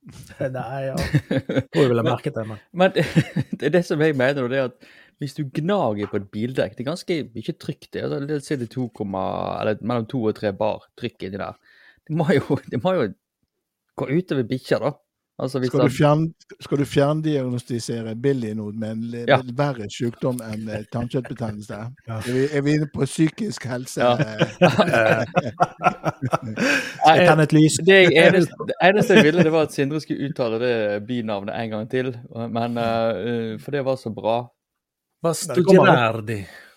[0.56, 0.96] Nei, ja.
[0.96, 2.94] Tror jeg ville merket det, men Men
[3.58, 6.30] det er det som jeg mener, og det er at hvis du gnager på et
[6.32, 8.04] bildekk Det er ganske mye trykk det.
[8.06, 11.58] Altså, det er 2, eller mellom to og tre bar trykk inni der.
[12.08, 13.10] Det må jo, det må jo
[14.00, 14.94] gå utover bikkja, da.
[15.40, 16.24] Altså hvis Skal du, fjern,
[16.60, 19.38] skal du fjerndiagnostisere Billy nå med en Ja.
[19.56, 21.78] verre sykdom enn eh, tannkjøttbetennelse?
[22.08, 22.18] Ja.
[22.18, 24.00] Er, vi, er vi inne på psykisk helse?
[24.04, 24.12] Ja.
[24.20, 25.24] eh,
[27.06, 27.80] Jeg tenner et lys.
[27.86, 30.74] Det, eneste, det eneste jeg ville, det var at Sindre skulle uttale det
[31.08, 32.12] bynavnet en gang til.
[32.36, 34.42] Men uh, For det var så bra.
[35.20, 35.92] Kommer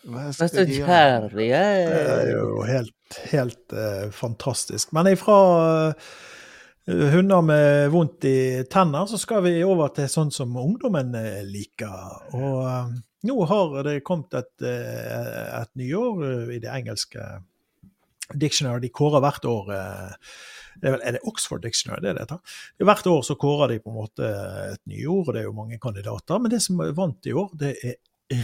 [0.04, 4.92] hva Det er jo helt, helt uh, fantastisk.
[4.96, 5.38] Men ifra
[5.88, 6.10] eh,
[6.88, 12.34] hunder med vondt i tenner, så skal vi over til sånn som ungdommen eh, liker.
[12.36, 12.88] Og eh,
[13.30, 17.24] nå har det kommet et, eh, et nyår i det engelske
[18.34, 18.84] dictionary.
[18.84, 19.72] De kårer hvert år
[20.82, 22.40] det er, vel, er det Oxford Dictionary det er det heter?
[22.90, 24.26] Hvert år så kårer de på en måte
[24.74, 26.42] et nyord, og det er jo mange kandidater.
[26.42, 27.96] Men det som vant i år, det er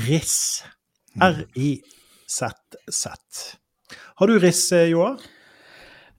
[0.05, 0.35] RIS.
[1.25, 3.05] R-I-Z-Z.
[4.21, 5.17] Har du RIS, Joar?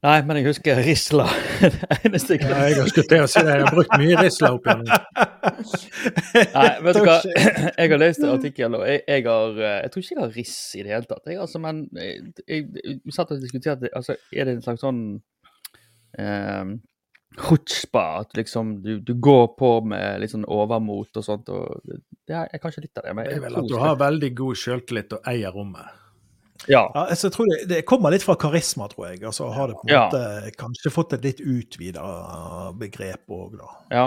[0.00, 1.26] Nei, men jeg husker Risla.
[1.60, 3.56] Det eneste jeg Ja, jeg har skutt det å si det.
[3.58, 4.86] Jeg har brukt mye risla opp igjen.
[6.56, 7.16] Nei, vet du hva.
[7.80, 10.32] Jeg har lest en artikkel, og jeg, jeg har eh, Jeg tror ikke jeg har
[10.38, 11.28] riss i det hele tatt.
[11.28, 15.02] Jeg, altså, men jeg, jeg, vi satt og diskuterte altså, Er det en slags sånn
[16.16, 16.72] eh,
[17.44, 21.52] chutzpah, at liksom du, du går på med litt sånn overmot og sånt.
[21.52, 23.16] og det er, er kanskje litt av det.
[23.18, 26.00] Men jeg, jeg tror at du har veldig god selvtillit og eier rommet.
[26.68, 26.90] Ja.
[26.94, 29.22] Ja, altså, jeg tror det, det kommer litt fra karisma, tror jeg.
[29.24, 30.02] Altså, har det på en Ja.
[30.06, 32.04] måte kanskje fått et litt utvida
[32.78, 33.70] begrep òg, da.
[33.90, 34.06] ja.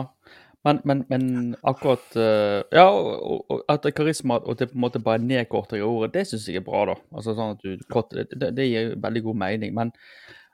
[0.63, 4.77] Men, men, men akkurat eh, Ja, og, og at det er karisma og det på
[4.77, 6.95] en måte bare nedkorter ordet, det syns jeg er bra, da.
[7.11, 9.73] Altså sånn at du korter det, det, gir veldig god mening.
[9.75, 9.91] Men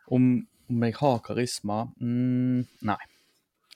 [0.10, 0.32] om,
[0.70, 2.98] om jeg har karisma mm, Nei.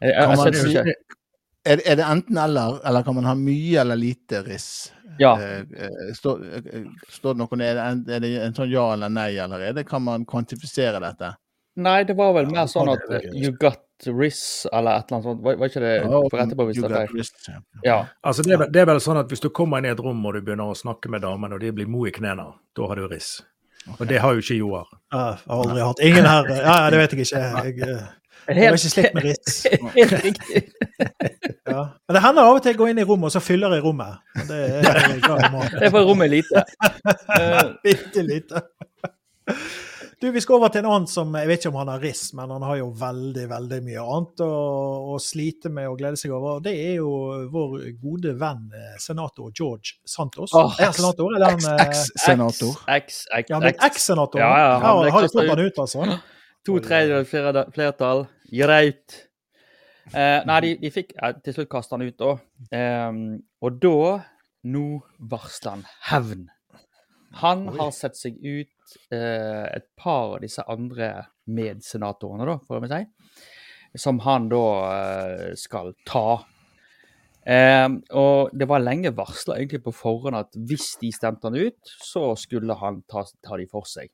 [0.02, 1.22] Jeg, jeg, jeg, ikke
[1.66, 4.92] Er, er det enten eller, eller kan man ha mye eller lite riss?
[5.20, 5.36] Ja.
[5.42, 8.88] Eh, eh, Står eh, står det noe Er det, en, er det en sånn ja
[8.96, 9.84] eller nei allerede?
[9.88, 11.36] Kan man kvantifisere dette?
[11.80, 15.26] Nei, det var vel Ja, mer sånn at you got riss, eller et eller annet
[15.30, 15.40] sånt.
[15.46, 17.30] Var, var ikke det for etterpå hvis You det er got feil?
[17.48, 17.62] ja.
[17.88, 17.96] Ja.
[18.22, 20.20] Altså, det, er, det er vel sånn at hvis du kommer inn i et rom
[20.28, 23.00] og du begynner å snakke med damene, og de blir mo i knærne, da har
[23.00, 23.38] du riss.
[23.98, 24.92] Og det har jo ikke Joar.
[25.12, 27.42] Jeg har aldri hatt Ingen her Ja, ja, det vet jeg ikke.
[27.82, 27.98] Jeg,
[28.48, 29.58] eh, jeg har ikke slitt med riss.
[30.00, 30.64] Helt riktig.
[31.74, 31.84] Ja.
[32.06, 33.86] Men det hender av og til jeg går inn i rommet, og så fyller jeg
[33.86, 34.20] rommet.
[34.50, 36.64] Det er jeg glad i Det er for rommet er lite.
[37.40, 38.62] Eh, Bitte lite.
[40.22, 42.30] Du, Vi skal over til en annen som Jeg vet ikke om han har riss,
[42.38, 44.52] men han har jo veldig veldig mye annet å,
[45.16, 46.62] å slite med og glede seg over.
[46.64, 47.10] Det er jo
[47.52, 50.54] vår gode venn eh, senator George Santos.
[50.56, 52.78] Oh, er han senator, eller er han eh, Eks-senator.
[53.00, 53.82] X, X, Ja, han X.
[53.90, 54.40] eks-senator?
[54.44, 55.56] Ja, ja, han han, kastet fått ut.
[55.56, 56.08] han ut, altså?
[56.68, 57.30] To tredjedels
[57.76, 58.28] flertall.
[58.54, 59.18] Greit.
[60.12, 62.36] Eh, nei, de, de fikk eh, til slutt kastet han ut, da.
[62.76, 63.12] Eh,
[63.64, 63.98] og da
[64.64, 64.86] Nå
[65.20, 66.46] varsler han hevn.
[67.42, 67.76] Han Oi.
[67.82, 71.10] har sett seg ut eh, et par av disse andre
[71.52, 73.02] medsenatorene, da, får vi si,
[74.00, 76.44] som han da eh, skal ta.
[77.44, 81.96] Ehm, og det var lenge varsla egentlig på forhånd at hvis de stemte han ut,
[82.06, 84.14] så skulle han ta, ta de for seg.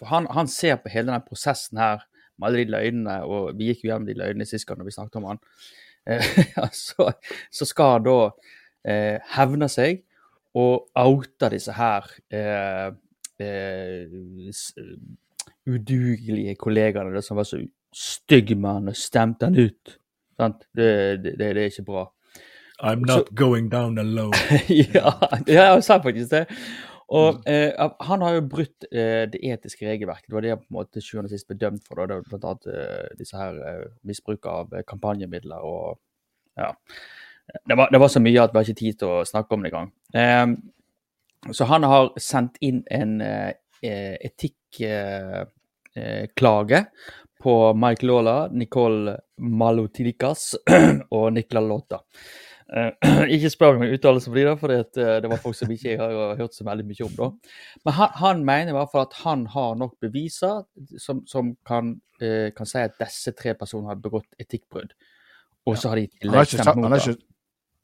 [0.00, 2.04] For han, han ser på hele denne prosessen her
[2.38, 4.96] med alle de løgnene, og vi gikk jo gjennom de løgnene sist gang når vi
[4.96, 5.42] snakket om han.
[6.06, 7.10] eh, så,
[7.52, 8.18] så skal han da
[8.90, 10.02] eh, hevne seg
[10.54, 12.90] og oute disse her eh,
[13.42, 14.18] eh,
[15.66, 17.62] udugelige kollegaene som var så
[17.94, 19.96] stygge med han og stemte han ut.
[20.38, 20.66] Sant?
[20.74, 20.90] Det,
[21.22, 22.04] det, det, det er ikke bra.
[22.82, 24.34] I'm not going down alone.
[24.94, 25.12] ja,
[25.46, 26.46] ja, jeg sa faktisk det.
[27.12, 27.72] Og eh,
[28.08, 30.28] han har jo brutt eh, det etiske regelverket.
[30.30, 31.94] Det var det han på en måte sjuende og sist ble dømt for.
[31.98, 32.04] Da.
[32.08, 35.98] Det var blant annet eh, disse her eh, misbruk av eh, kampanjemidler og
[36.56, 36.70] ja.
[37.68, 39.60] Det var, det var så mye at vi har ikke tid til å snakke om
[39.64, 39.90] det engang.
[40.16, 40.46] Eh,
[41.52, 43.52] så han har sendt inn en eh,
[44.24, 45.20] etikklage
[47.44, 50.54] på Mike Lola, Nicole Malotilikas
[51.16, 51.98] og Nikla Lota.
[52.74, 52.90] Eh,
[53.36, 55.92] ikke spør meg uttalelsen for de, da, for det, eh, det var folk som ikke
[55.92, 57.12] jeg har hørt så veldig mye om.
[57.20, 57.28] da.
[57.86, 60.64] Men han, han mener i hvert fall at han har nok beviser
[60.98, 64.96] som, som kan, eh, kan si at disse tre personene har begått etikkbrudd.
[65.64, 67.22] Og så har de Han har, ikke sagt, han, har ikke,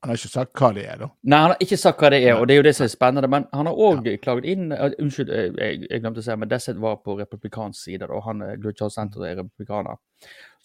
[0.02, 1.08] han har ikke sagt hva det er, da.
[1.22, 2.92] Nei, han har ikke sagt hva det er, og det er jo det som er
[2.92, 3.30] spennende.
[3.30, 6.98] Men han har òg klaget inn Unnskyld, jeg, jeg glemte å si, men Desset var
[7.04, 8.20] på republikansk side, da.
[8.26, 10.02] Han Gluchar Center er republikaner.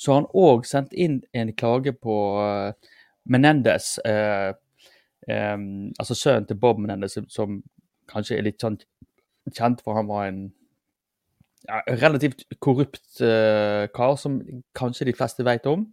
[0.01, 2.94] Så han òg sendt inn en klage på eh,
[3.25, 4.51] Menendez, eh,
[5.27, 5.57] eh,
[5.99, 7.63] altså sønnen til Bob Menendez, som,
[8.05, 8.77] kanskje er litt sånn
[9.49, 10.41] kjent for han var en
[11.65, 14.39] ja, relativt korrupt eh, kar, som
[14.77, 15.87] kanskje de fleste vet om.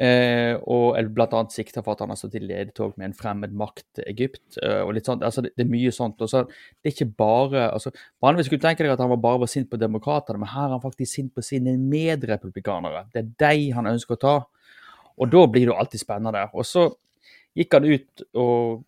[0.00, 1.40] Eh, og bl.a.
[1.52, 4.56] sikta for at han har stått i ledetog med en fremmed makt til Egypt.
[4.62, 6.22] eh, og litt sånt, altså det, det er mye sånt.
[6.24, 9.20] og så Det er ikke bare altså Vanligvis skulle du tenke deg at han var
[9.20, 13.06] bare var sint på demokratene, men her er han faktisk sint på sine medrepublikanere.
[13.12, 14.36] Det er de han ønsker å ta.
[15.20, 16.46] Og da blir det jo alltid spennende.
[16.54, 16.88] Og så
[17.54, 18.84] gikk han ut og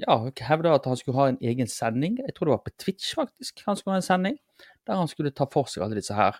[0.00, 2.20] ja, hevda at han skulle ha en egen sending.
[2.22, 3.64] Jeg tror det var på Twitch, faktisk.
[3.66, 4.38] Han skulle ha en sending
[4.86, 6.38] der han skulle ta for seg alle disse her.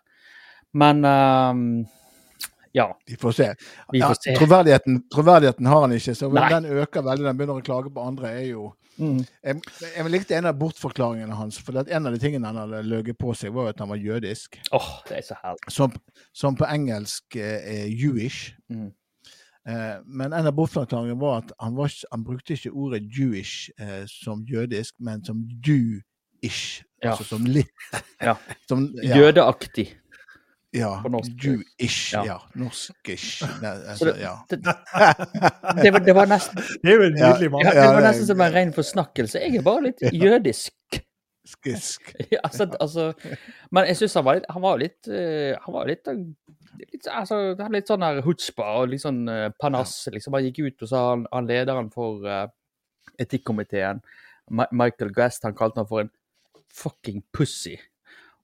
[0.75, 1.67] Men ehm,
[2.73, 3.49] ja, Vi får se.
[3.93, 4.35] vi får se.
[4.37, 6.49] troverdigheten, troverdigheten har han ikke, så Nei.
[6.53, 7.27] den øker veldig.
[7.27, 8.31] Den begynner å klage på andre.
[8.41, 8.71] er jo...
[9.01, 9.23] Mm.
[9.43, 9.61] Jeg,
[9.97, 11.59] jeg likte en av bortforklaringene hans.
[11.59, 14.59] for En av de tingene han hadde løyet på seg, var at han var jødisk.
[14.73, 15.73] Åh, det er så herlig.
[15.73, 15.95] Som,
[16.37, 18.53] som på engelsk eh, er Jewish.
[18.73, 18.91] Mm.
[19.69, 24.03] Eh, men en av bortforklaringene var at han, var, han brukte ikke ordet Jewish eh,
[24.11, 27.13] som jødisk, men som du-ish Ja.
[27.17, 27.71] Altså som litt
[28.23, 28.37] Ja.
[28.69, 29.89] Som, ja, Jødeaktig.
[30.73, 31.33] Ja, på norsk.
[31.45, 32.15] Jewish.
[32.15, 32.23] Ja.
[32.27, 32.39] Ja.
[32.57, 33.43] Norskish.
[33.61, 34.35] Nei, altså, det, ja.
[34.49, 34.59] det,
[35.83, 37.67] det, var, det var nesten Det er jo en nydelig mann.
[37.67, 39.43] ja, det var nesten som en ren forsnakkelse.
[39.45, 41.03] Jeg er bare litt jødisk.
[41.53, 42.15] Skisk.
[42.33, 43.13] Ja, altså, altså,
[43.75, 46.21] men jeg syns han var litt Han var litt, eh, han var litt, eh,
[46.79, 49.97] litt altså, Han hadde litt sånn her hutspa og litt sånn uh, panass.
[50.15, 50.39] Liksom.
[50.39, 52.47] Han gikk ut og sa han, han lederen for uh,
[53.21, 54.01] etikkomiteen,
[54.57, 56.13] Ma Michael Guest, han kalte han for en
[56.73, 57.77] fucking pussy.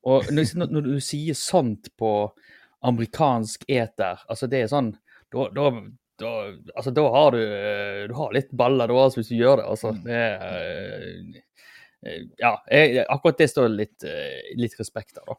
[0.07, 2.13] Og når, når når du sier sånt på
[2.87, 4.93] amerikansk eter, altså det er sånn
[5.35, 5.65] Da, da,
[6.23, 6.31] da,
[6.77, 9.67] altså, da har du eh, Du har litt baller da, hvis du gjør det.
[9.69, 9.93] Altså.
[10.05, 10.47] Det er
[12.07, 15.39] eh, Ja, jeg, akkurat det står litt, eh, litt respekt av, da.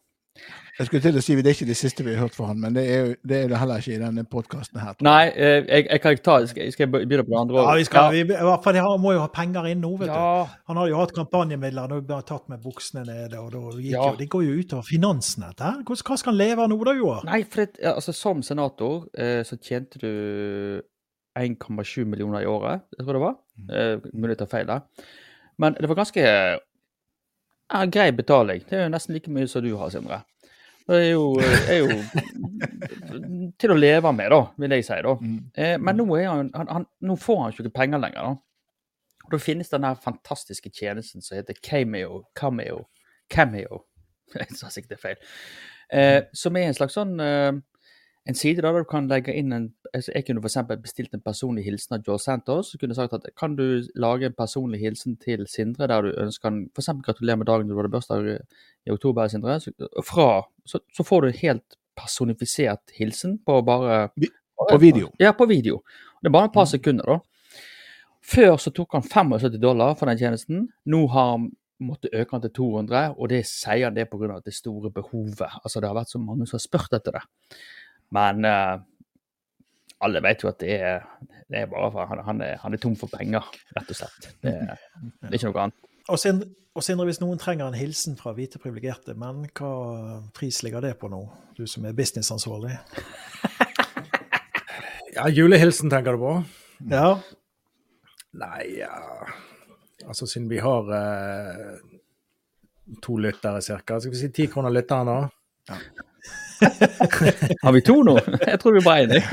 [0.80, 2.60] Jeg skulle til å si Det er ikke det siste vi har hørt fra han,
[2.64, 4.80] men det er det er det heller ikke i denne podkasten.
[5.04, 7.84] Nei, eh, jeg, jeg kan ikke ta Skal, jeg begynne på det andre Ja, vi
[7.84, 8.24] skal, Ja.
[8.24, 10.54] vi, for Han må jo ha penger inn nå, vet du.
[10.72, 13.36] Han har jo hatt kampanjemidler, nå ble han tatt med buksene nede.
[13.42, 14.06] og da gikk Ja.
[14.12, 15.52] jo, Det går jo utover finansene.
[15.60, 15.84] her.
[15.84, 17.26] Hva skal han leve av nå, da, Joar?
[17.26, 20.82] Nei, for det, altså, som senator eh, så tjente du
[21.38, 23.36] 1,7 millioner i året, jeg tror det var.
[23.70, 24.82] Eh, mulig feil der.
[25.60, 26.24] Men det var ganske
[27.70, 28.66] ja, grei betaling.
[28.70, 30.24] Det er jo nesten like mye som du har, Sindre.
[30.90, 31.26] Det er jo,
[31.70, 31.98] er jo
[33.62, 34.98] til å leve med, da, vil jeg si.
[35.06, 35.16] da.
[35.22, 35.40] Mm.
[35.54, 38.32] Eh, men nå, han, han, han, nå får han ikke penger lenger.
[38.32, 38.90] da.
[39.28, 42.24] Og Da finnes den der fantastiske tjenesten som heter Cameo.
[42.36, 42.88] Cameo.
[43.30, 43.84] Cameo.
[44.34, 45.22] Jeg sa sikkert det feil.
[45.94, 47.54] Eh, som er en slags sånn eh,
[48.28, 50.58] en side der du kan legge inn en altså Jeg kunne f.eks.
[50.84, 52.72] bestilt en personlig hilsen av Joe Santos.
[52.72, 56.50] Så kunne sagt at kan du lage en personlig hilsen til Sindre der du ønsker
[56.50, 56.92] han f.eks.
[57.06, 58.38] gratulerer med dagen du hadde bursdag i,
[58.86, 59.60] i oktober, Sindre.
[59.60, 59.72] Så,
[60.06, 64.10] fra, så, så får du en helt personifisert hilsen på bare
[64.70, 65.10] på video.
[65.20, 65.82] Ja, på video.
[66.22, 67.20] Det er bare et par sekunder, da.
[68.30, 70.68] Før så tok han 75 dollar for den tjenesten.
[70.86, 74.40] Nå har han måttet øke den til 200, og det sier han det pga.
[74.46, 75.48] det store behovet.
[75.64, 77.24] Altså, det har vært så mange som har spurt etter det.
[78.16, 78.80] Men uh,
[80.06, 81.04] alle vet jo at det er,
[81.50, 83.46] det er bare for han, han, er, han er tom for penger,
[83.78, 84.32] rett og slett.
[84.42, 84.56] Det,
[85.22, 85.92] det er ikke noe annet.
[86.10, 90.62] Og Sindre, og Sindre, hvis noen trenger en hilsen fra hvite privilegerte menn, hva pris
[90.66, 91.22] ligger det på nå?
[91.58, 92.78] Du som er businessansvarlig.
[95.10, 96.34] Ja, julehilsen tenker du på?
[96.88, 97.18] Ja,
[98.38, 98.94] Nei, ja
[100.06, 101.80] Altså siden vi har eh,
[103.04, 103.98] to lyttere ca.
[104.00, 105.76] Skal vi si ti kroner lytteren, da?
[107.64, 108.18] Har vi to nå?
[108.48, 109.24] Jeg tror vi bare er enige.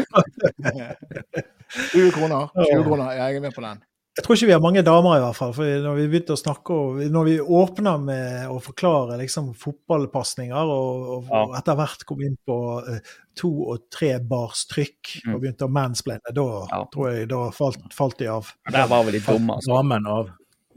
[1.93, 2.49] 20 kroner.
[2.55, 3.13] 20 kroner.
[3.19, 3.83] Jeg er med på den.
[4.17, 5.51] Jeg tror ikke vi har mange damer, i hvert fall.
[5.53, 10.71] for Når vi begynte å snakke, og når vi åpner med å forklare liksom, fotballpasninger,
[10.73, 11.43] og, og Ja.
[11.59, 12.57] etter hvert kom inn på
[12.95, 13.01] eh,
[13.37, 15.35] to og tre bars trykk Mm.
[15.35, 16.81] og begynte å mansplaine, da Ja.
[16.95, 18.49] tror jeg da falt, falt de av.
[18.73, 19.75] Der var vi litt dumme, altså.
[19.77, 20.31] Damen av.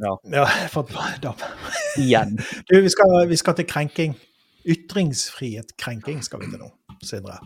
[0.03, 0.91] Ja, ja falt.
[1.97, 2.35] Igjen.
[2.69, 4.15] Du, vi skal, vi skal til krenking.
[4.67, 6.69] Ytringsfrihet-krenking skal vi til nå,
[7.03, 7.39] Sindre.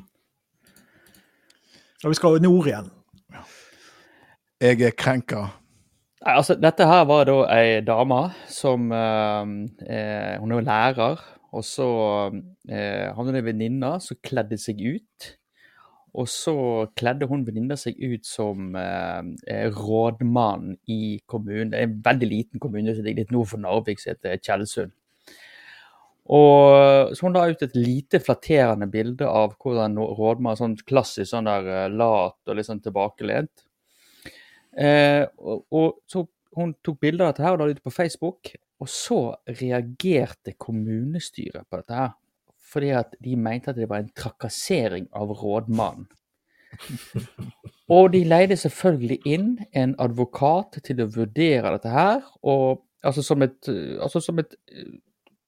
[2.04, 2.90] Og vi skal nord igjen.
[4.64, 5.44] Jeg er krenka.
[6.24, 9.54] Nei, altså, dette her var da ei dame som eh,
[9.92, 11.24] eh, Hun er jo lærer,
[11.54, 11.88] og så
[12.32, 15.30] eh, hadde hun ei venninne som kledde seg ut.
[16.14, 16.56] Og så
[16.96, 21.72] kledde hun venninna seg ut som eh, eh, rådmann i kommunen.
[21.74, 24.94] Det er en veldig liten kommune som ligger litt nord for Narvik, som heter Tjeldsund.
[26.32, 31.50] Og så hun la ut et lite flatterende bilde av hvordan rådmann sånn klassisk sånn
[31.50, 33.66] der eh, lat og litt sånn tilbakelent.
[34.80, 36.24] Eh, og, og så
[36.56, 38.54] hun tok bilder av dette her og la det ut på Facebook.
[38.84, 42.12] Og så reagerte kommunestyret på dette her.
[42.74, 46.08] Fordi at de mente at det var en trakassering av rådmannen.
[47.94, 52.24] og de leide selvfølgelig inn en advokat til å vurdere dette her.
[52.42, 54.96] Og altså som et, eh, altså som et eh,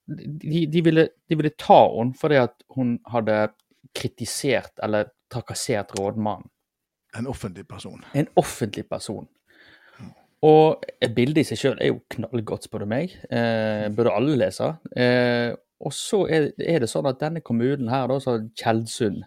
[0.08, 3.40] de, de, ville, de ville ta henne fordi at hun hadde
[3.96, 6.50] kritisert eller trakassert rådmannen
[7.16, 8.04] En offentlig person.
[8.14, 9.28] en offentlig person.
[10.46, 10.84] Og
[11.16, 13.14] bildet i seg sjøl er jo knallgodt, spør du meg.
[13.32, 14.68] Eh, burde alle lese.
[14.94, 19.24] Eh, og så er, er det sånn at denne kommunen her, da, Tjeldsund,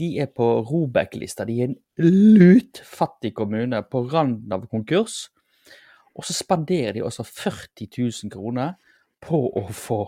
[0.00, 1.46] de er på Robek-lista.
[1.46, 5.28] De er en lutfattig kommune på randen av konkurs.
[6.14, 8.74] Og så spanderer de også 40 000 kroner
[9.24, 10.00] på å få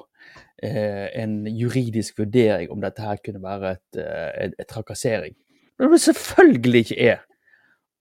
[0.63, 5.37] eh, en juridisk vurdering om dette her kunne være et, eh, et, et trakassering.
[5.79, 7.25] Men det selvfølgelig ikke er.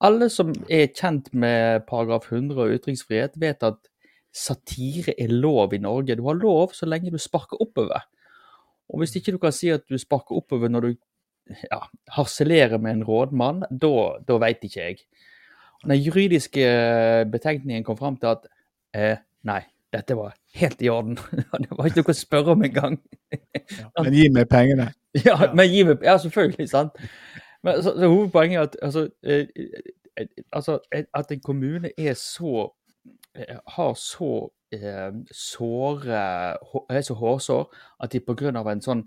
[0.04, 3.80] Alle som er kjent med paragraf 100 og ytringsfrihet, vet at
[4.36, 6.18] satire er lov i Norge.
[6.20, 8.04] Du har lov så lenge du sparker oppover.
[8.92, 10.92] Og hvis ikke du kan si at du sparker oppover når du
[11.72, 11.80] ja,
[12.16, 13.94] harselerer med en rådmann, da,
[14.28, 15.00] da veit ikke jeg.
[15.86, 16.66] Den juridiske
[17.32, 18.48] betenkningen kom fram til at
[18.96, 19.62] eh, nei,
[19.94, 21.18] dette var helt i orden.
[21.62, 23.00] det var ikke noe å spørre om engang.
[24.04, 24.92] Men gi meg pengene.
[25.26, 26.98] Ja, men gi meg Ja, selvfølgelig, sant.
[27.64, 32.18] Men så, så hovedpoenget er at altså, eh, eh, altså, eh, at en kommune er
[32.20, 32.68] så
[33.36, 34.32] eh, har så
[34.76, 36.20] eh, såre
[36.90, 37.64] er så hårsår
[38.04, 38.52] at de pga.
[38.52, 39.06] en sånn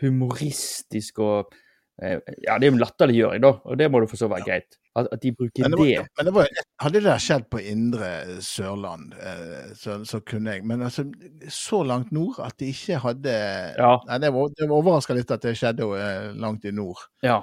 [0.00, 1.54] humoristisk og
[2.02, 4.48] eh, Ja, det er jo en latterliggjøring, da, og det må du for så være
[4.48, 4.80] greit.
[4.98, 6.06] At, at de bruker Men det det.
[6.18, 6.48] men det var,
[6.82, 8.08] hadde det skjedd på indre
[8.42, 10.64] Sørland, eh, så, så kunne jeg.
[10.66, 11.04] Men altså,
[11.46, 13.36] så langt nord at de ikke hadde
[13.78, 13.92] Ja.
[14.08, 17.06] Nei, Det var, det var overraska litt at det skjedde eh, langt i nord.
[17.22, 17.38] Ja.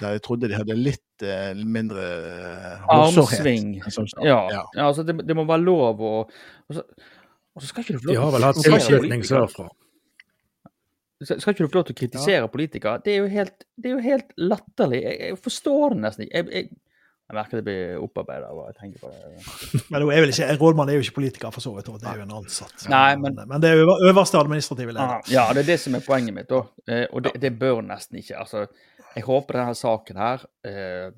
[0.00, 2.90] Der jeg trodde de hadde litt eh, mindre eh.
[2.90, 3.76] Armsving.
[3.86, 4.10] Sånn.
[4.26, 4.40] Ja.
[4.50, 4.64] Ja.
[4.74, 6.82] ja altså, det, det må være lov å og så,
[7.54, 9.70] og så skal ikke du få De lov har til å vel hatt kritisere sørfra.
[11.24, 13.00] Skal ikke du få lov til å kritisere politikere?
[13.04, 15.02] Det er helt, det er jo helt latterlig.
[15.04, 16.36] Jeg, jeg forstår det nesten ikke.
[16.42, 16.80] Jeg, jeg,
[17.24, 19.44] jeg merker det blir opparbeida av å tenke på det.
[19.94, 21.88] Men er ikke, rådmann er jo ikke politiker, for så vidt.
[21.88, 22.84] og Det er jo en ansatt.
[22.92, 25.22] Nei, men- men det er jo øverste administrative leder.
[25.32, 26.48] Ja, det er det som er poenget mitt.
[26.52, 26.60] da.
[26.86, 28.36] Eh, og det, det bør nesten ikke.
[28.44, 28.66] Altså,
[29.16, 31.08] jeg håper denne saken her eh,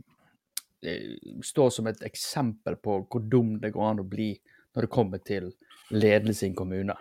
[0.86, 1.10] eh,
[1.42, 4.30] står som et eksempel på hvor dum det går an å bli
[4.76, 5.50] når det kommer til
[5.90, 6.94] ledelse i en kommune.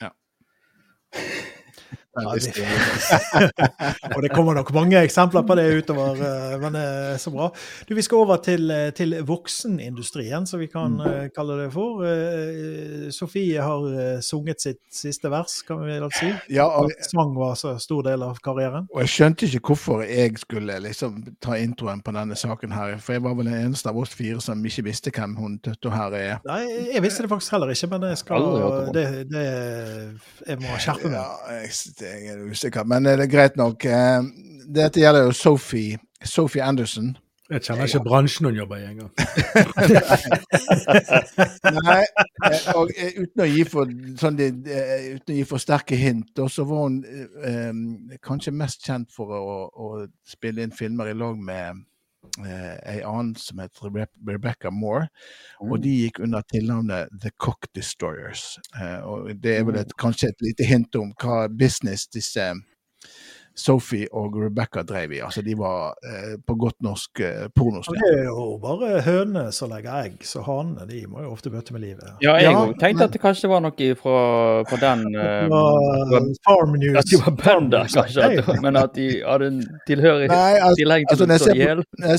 [0.00, 0.10] Ja,
[4.14, 7.50] Og det kommer nok mange eksempler på det utover, eh, men det er så bra.
[7.88, 12.04] Du, Vi skal over til, eh, til voksenindustrien, som vi kan eh, kalle det for.
[12.06, 16.32] Eh, Sofie har eh, sunget sitt siste vers, kan vi vel si.
[16.52, 18.88] Ja, og, sang var så stor del av karrieren.
[18.92, 22.96] og jeg skjønte ikke hvorfor jeg skulle liksom ta introen på denne saken her.
[23.02, 25.92] For jeg var vel den eneste av oss fire som ikke visste hvem hun Tøtto
[25.92, 26.36] her er.
[26.46, 26.62] Nei,
[26.94, 28.46] jeg visste det faktisk heller ikke, men jeg, skal,
[28.94, 29.44] det, det,
[30.46, 31.18] jeg må skjerpe meg.
[31.20, 31.72] Ja, jeg,
[32.10, 33.84] jeg er usikker, men det er greit nok.
[33.84, 34.22] Eh,
[34.70, 37.16] Dette gjelder jo Sophie, Sophie Anderson.
[37.50, 39.10] Jeg kjenner ikke bransjen hun jobber i engang.
[41.88, 42.04] Nei,
[42.46, 43.90] eh, og eh, uten å gi for,
[44.22, 47.72] sånn, eh, uten å gi for sterke hint, og så var hun eh,
[48.22, 51.82] kanskje mest kjent for å, å spille inn filmer i lag med
[52.38, 53.90] eh, ei annen som heter
[54.28, 55.08] Rebecca Moore.
[55.64, 58.58] Og de gikk under tilnavnet The Cock Destroyers.
[58.76, 62.50] Eh, og det er vel et, kanskje et lite hint om hva business disse
[63.60, 65.20] Sophie og Rebecca drev i.
[65.24, 67.92] Altså de var eh, på godt norsk eh, Og.
[68.00, 71.74] Det er jo bare hønene som legger egg, så hanene de må jo ofte bøte
[71.76, 72.08] med livet.
[72.24, 74.16] Ja, jeg Ja, tenkte men- at det kanskje var noe fra,
[74.70, 76.98] fra den eh, Det var Farm News.
[77.02, 81.28] At de var bønder, kanskje, at, men at de hadde en tilhørighet altså, altså, til
[81.28, 81.84] når jeg i hjel.
[81.84, 82.18] på, når jeg,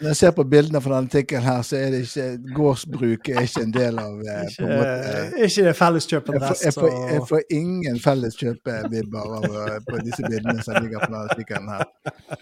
[0.00, 3.48] når jeg ser på bildene fra denne artikkelen her, så er det ikke gårdsbruk er
[3.48, 4.94] ikke en del av eh, på måte,
[5.26, 10.64] Ikke, ikke det felleskjøpet jeg, får, jeg, jeg får ingen felleskjøpevibber eh, på disse bildene
[10.64, 12.40] som ligger på denne artikkelen her.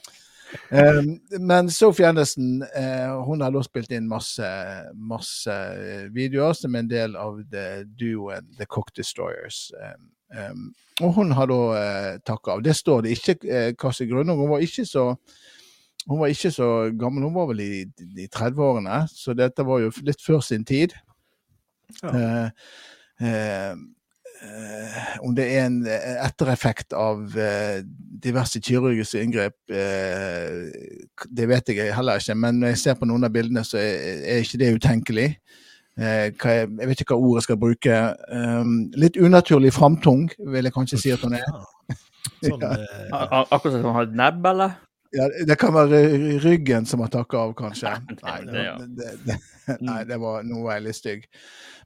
[0.71, 4.49] Um, men Sophie Anderson eh, hun har da spilt inn masse,
[4.95, 9.67] masse eh, videoer som en del av the duoen The Cock Destroyers.
[9.77, 10.65] Um, um,
[11.05, 12.65] og hun har da uh, takka av.
[12.65, 14.41] Det står det ikke uh, hva som er grunnen.
[14.41, 15.11] Hun var ikke så
[16.07, 17.83] hun var ikke så gammel, hun var vel i,
[18.17, 20.95] i 30-årene, så dette var jo litt før sin tid.
[22.03, 22.13] Ja.
[22.15, 22.51] Eh,
[23.29, 23.73] eh,
[25.25, 27.81] om det er en eh, ettereffekt av eh,
[28.23, 30.69] diverse kirurgiske inngrep, eh,
[31.29, 32.39] det vet jeg heller ikke.
[32.39, 35.29] Men når jeg ser på noen av bildene, så er, er ikke det utenkelig.
[35.99, 38.03] Eh, hva jeg, jeg vet ikke hva ordet jeg skal bruke.
[38.31, 41.49] Um, litt unaturlig framtung, vil jeg kanskje si at hun er.
[42.45, 42.63] Sånn,
[43.11, 43.43] Ja.
[43.51, 44.77] Akkurat som han har et nebb, eller?
[45.11, 46.03] Ja, det kan være
[46.43, 47.95] ryggen som har takka av, kanskje.
[48.21, 48.75] Nei, det, ja.
[48.79, 49.39] det, det,
[49.81, 51.25] nei, det var, noe veldig stygg.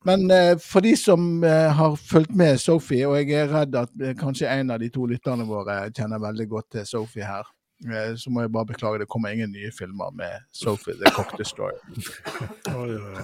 [0.07, 3.93] Men eh, for de som eh, har fulgt med Sophie, og jeg er redd at
[4.03, 7.47] eh, kanskje en av de to lytterne våre kjenner veldig godt til Sophie her,
[7.87, 11.37] eh, så må jeg bare beklage, det kommer ingen nye filmer med Sophie the Cock
[11.39, 11.79] Destroyer.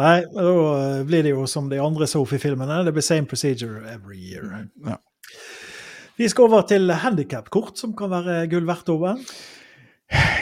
[0.00, 2.80] Nei, da eh, blir det jo som de andre Sophie-filmene.
[2.88, 4.64] Det blir same procedure every year.
[4.88, 4.96] Ja.
[6.20, 9.16] Vi skal over til handikapkort, som kan være gull verdt over.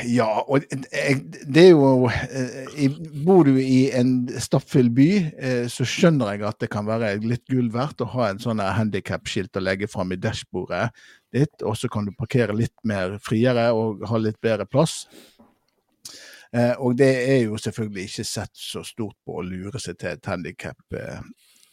[0.09, 5.07] Ja, og det er jo eh, Bor du i en stappfull by,
[5.37, 8.63] eh, så skjønner jeg at det kan være litt gull verdt å ha en sånn
[8.65, 10.89] handikapskilt å legge fram i dashbordet
[11.37, 15.05] ditt, og så kan du parkere litt mer friere og ha litt bedre plass.
[16.51, 20.17] Eh, og det er jo selvfølgelig ikke sett så stort på å lure seg til
[20.17, 20.99] et handikap.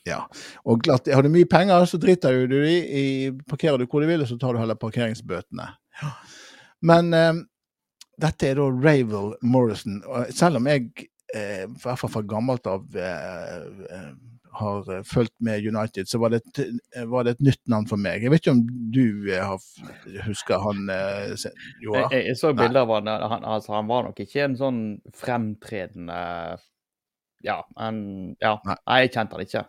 [0.06, 0.22] Ja.
[0.70, 3.06] Og glatt, har du mye penger, så driter du i, i
[3.50, 5.72] Parkerer du hvor du vil, og så tar du heller parkeringsbøtene.
[6.86, 7.34] Men eh,
[8.22, 10.00] dette er da Ravel Morrison.
[10.06, 10.92] Og selv om jeg,
[11.34, 14.14] eh, i hvert fall fra gammelt av, eh, eh,
[14.56, 17.90] har eh, fulgt med United, så var det, et, eh, var det et nytt navn
[17.90, 18.24] for meg.
[18.24, 19.66] Jeg vet ikke om du har,
[20.30, 20.86] husker han,
[21.84, 22.08] Joar?
[22.14, 24.82] jeg, jeg så bilder av han, han, altså, han var nok ikke en sånn
[25.18, 26.22] fremtredende
[27.46, 27.98] Ja, en,
[28.42, 28.56] ja.
[28.66, 29.68] Nei, jeg kjente han ikke.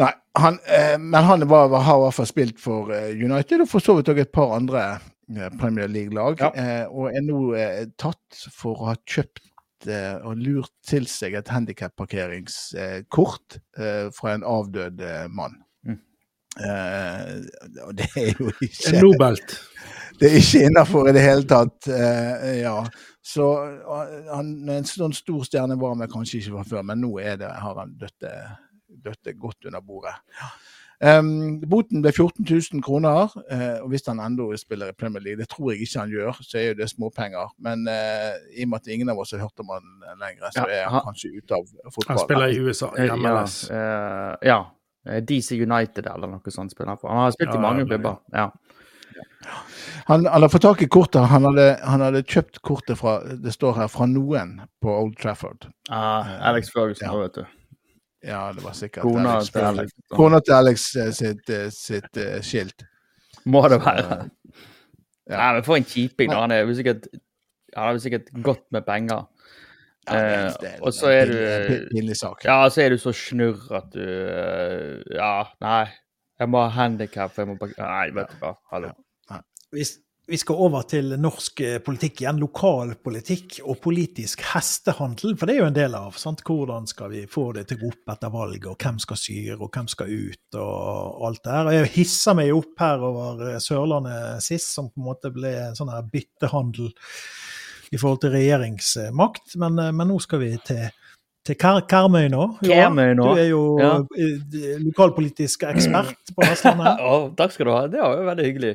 [0.00, 3.68] Nei, han, eh, men han var, har i hvert fall spilt for eh, United, og
[3.68, 6.40] for så vidt òg et par andre eh, Premier League-lag.
[6.40, 6.50] Ja.
[6.56, 11.34] Eh, og er nå eh, tatt for å ha kjøpt eh, og lurt til seg
[11.36, 15.04] et handikapparkeringskort eh, fra en avdød
[15.36, 15.60] mann.
[15.84, 16.00] Mm.
[18.00, 19.50] Det er jo ikke En Nobelt.
[20.20, 21.88] det er ikke innafor i det hele tatt.
[22.56, 22.78] ja.
[23.22, 23.44] Så
[24.32, 27.76] han, en sånn stor stjerne var han kanskje ikke fra før, men nå det, har
[27.78, 28.26] han dødd
[29.24, 30.14] det godt under bordet.
[31.02, 35.40] Um, boten ble 14 000 kroner, uh, og hvis han ennå spiller i Premier League,
[35.40, 37.48] det tror jeg ikke han gjør, så er jo det småpenger.
[37.58, 39.88] Men uh, i og med at ingen av oss har hørt om han
[40.20, 42.12] lenger, så Ja, er han han- kanskje ute av fotball.
[42.14, 43.56] Han spiller i USA, i Eh, Ja, MLS.
[44.42, 44.60] ja.
[45.06, 47.08] Eh, DC United eller noe sånt spiller han på.
[47.08, 48.18] Han har spilt Ja, i mange ja, klubber.
[48.32, 48.50] Ja.
[50.06, 51.26] Han, han har fått tak i kortet.
[51.28, 55.66] Han hadde, han hadde kjøpt kortet fra det står her, fra noen på Old Trafford.
[55.90, 57.18] Ah, Alex Ferguson, Ja.
[57.18, 57.44] vet du.
[58.22, 59.92] Ja, det var sikkert Kona Alex til Alex.
[60.14, 62.84] Kona til Alex eh, sitt, eh, sitt uh, skilt.
[63.50, 64.18] Må det Så, være.
[65.26, 65.36] ja.
[65.36, 66.30] Nei, men for en kjiping.
[66.30, 66.40] da.
[66.44, 67.08] Han er jo sikkert,
[67.76, 69.24] han sikkert godt med penger.
[70.10, 70.50] Ja,
[70.82, 72.44] og så er du- Pinlig sak.
[72.44, 75.86] Ja, så er du så snurr at du Ja, nei.
[76.40, 77.36] Jeg må ha handikap.
[77.38, 78.56] Jeg må Nei, vet du hva.
[78.72, 78.90] Hallo.
[79.72, 79.84] Vi,
[80.26, 82.38] vi skal over til norsk eh, politikk igjen.
[82.42, 85.34] Lokalpolitikk og politisk hestehandel.
[85.38, 86.14] For det er jo en del av.
[86.20, 86.44] sant?
[86.46, 89.58] Hvordan skal vi få det til å gå opp etter valget, og hvem skal styre,
[89.58, 91.72] og hvem skal ut, og alt det her.
[91.80, 95.90] Jeg hisser meg opp her over eh, Sørlandet sist, som på en måte ble sånn
[95.92, 96.92] her byttehandel
[97.92, 99.56] i forhold til regjeringsmakt.
[99.60, 100.86] Men, eh, men nå skal vi til,
[101.46, 102.44] til Kar Karmøy nå.
[102.62, 103.92] Karmøy nå, Du er jo ja.
[104.14, 107.02] eh, lokalpolitisk ekspert på Vestlandet.
[107.08, 107.82] Å, takk skal du ha.
[107.90, 108.72] Det var jo veldig hyggelig.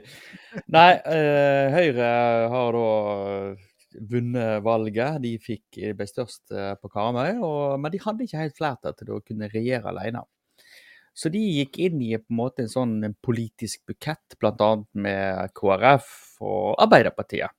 [0.75, 2.09] Nei, eh, Høyre
[2.51, 2.87] har da
[4.11, 5.21] vunnet valget.
[5.23, 9.15] De fikk ble størst eh, på Karmøy, og, men de hadde ikke helt flertall til
[9.15, 10.25] å kunne regjere alene.
[11.17, 14.73] Så de gikk inn i på en måte en sånn politisk bukett, bl.a.
[15.01, 16.11] med KrF
[16.45, 17.55] og Arbeiderpartiet.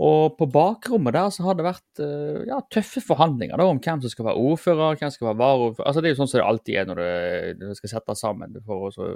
[0.00, 4.00] Og på bakrommet der så har det vært eh, ja, tøffe forhandlinger da, om hvem
[4.00, 5.88] som skal være ordfører, hvem som skal være varaordfører.
[5.90, 8.56] Altså, det er jo sånn som det alltid er når du, du skal sette sammen
[8.64, 9.08] for å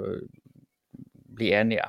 [1.35, 1.87] bli enige.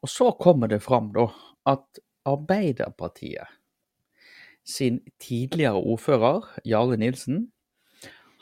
[0.00, 1.28] Og så kommer det fram da
[1.68, 3.56] at Arbeiderpartiet
[4.64, 7.46] sin tidligere ordfører, Jarle Nilsen,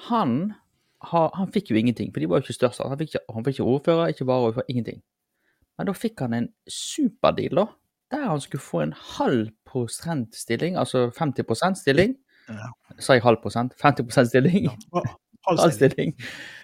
[0.09, 0.55] han,
[1.11, 2.83] har, han fikk jo ingenting, for de var jo ikke størst.
[2.85, 5.03] Han fikk ikke, han fikk ikke ordfører, ikke varaordfører, ingenting.
[5.79, 7.67] Men da fikk han en superdeal, da,
[8.11, 9.51] der han skulle få en halv
[10.33, 12.17] stilling, altså 50 stilling.
[12.49, 12.69] Ja.
[12.99, 13.75] Sa jeg halv prosent?
[13.83, 14.65] 50 stilling?
[14.65, 15.03] Ja.
[15.49, 16.15] Halv stilling.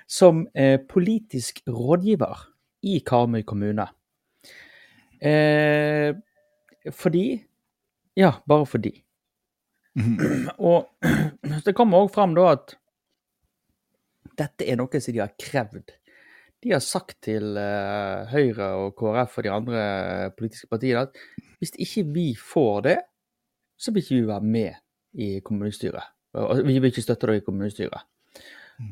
[0.08, 2.48] Som eh, politisk rådgiver
[2.82, 3.86] i Karmøy kommune.
[5.20, 6.14] Eh,
[6.92, 7.42] fordi
[8.16, 9.04] Ja, bare fordi.
[9.94, 10.48] Mhm.
[10.58, 10.88] Og
[11.66, 12.76] det kommer òg fram da at
[14.38, 15.90] dette er noe som de har krevd.
[16.64, 19.82] De har sagt til eh, Høyre og KrF og de andre
[20.38, 21.18] politiske partiene at
[21.60, 22.96] hvis ikke vi får det,
[23.76, 24.80] så vil ikke vi være med
[25.20, 26.08] i kommunestyret.
[26.64, 28.08] Vi vil ikke støtte dere i kommunestyret.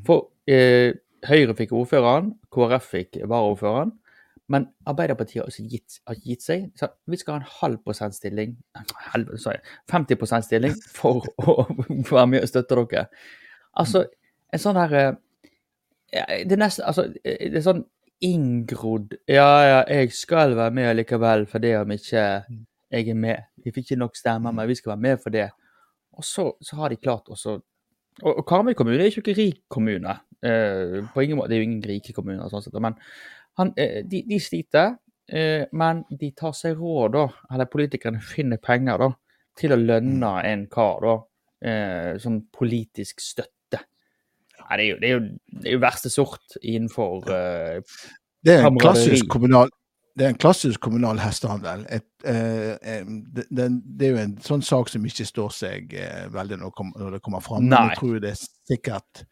[0.07, 0.93] For eh,
[1.27, 3.93] Høyre fikk ordføreren, KrF fikk varaordføreren.
[4.53, 6.65] Men Arbeiderpartiet har også gitt, har gitt seg.
[6.77, 8.57] Så vi skal ha en halv prosent stilling,
[9.15, 11.63] halv, sorry, 50% stilling for å
[12.11, 13.07] være med og støtte dere.
[13.81, 14.05] Altså,
[14.53, 15.13] en sånn her eh,
[16.13, 17.85] Det er nesten Altså, eh, det er sånn
[18.23, 22.27] inngrodd Ja, ja, jeg skal være med likevel for det om ikke
[22.93, 23.49] jeg er med.
[23.65, 25.47] Vi fikk ikke nok stemmer, men vi skal være med for det.
[26.13, 27.55] Og så, så har de klart også
[28.23, 30.19] Og, og Karmøy kommune er ikke en rik kommune.
[30.45, 32.99] Eh, på ingen måte, Det er jo ingen rike kommuner, sånn sett, men
[33.57, 34.99] han, eh, de, de sliter.
[35.33, 39.09] Eh, men de tar seg råd, da, eller politikerne finner penger da,
[39.57, 41.15] til å lønne en kar da,
[41.65, 43.57] eh, som politisk støtte.
[44.73, 48.03] Nei, det, er jo, det, er jo, det er jo verste sort innenfor uh,
[48.43, 49.73] Det er kommunal
[50.13, 51.87] det er en klassisk kommunal hestehandel.
[51.89, 52.75] Et, eh,
[53.33, 56.89] det, det, er jo en sånn sak som ikke står seg uh, veldig når, det
[57.01, 57.65] når det kommer fram.
[57.65, 57.87] Men Nei.
[57.87, 59.23] jeg tror det er sikkert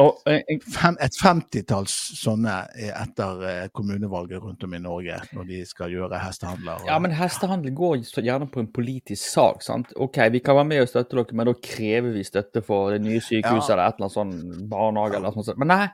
[0.00, 5.18] og, jeg, en- fem, et femtitalls sånne eh, etter eh, kommunevalget rundt om i Norge,
[5.36, 6.80] når de skal gjøre hestehandler.
[6.80, 9.62] og- Ja, men hestehandel går gjerne på en politisk sak.
[9.62, 9.92] sant?
[9.96, 13.00] OK, vi kan være med og støtte dere, men da krever vi støtte for det
[13.02, 13.74] nye sykehuset Ja.
[13.74, 15.58] eller et eller annet sånn barnehage eller noe sånt.
[15.58, 15.88] Men nei,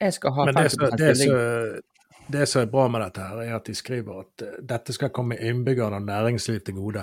[0.00, 1.82] jeg skal ha 50 som det stilling.
[2.30, 5.10] Det som er bra med dette, her, er at de skriver at eh, dette skal
[5.10, 7.02] komme innbyggerne og næringsliv til gode.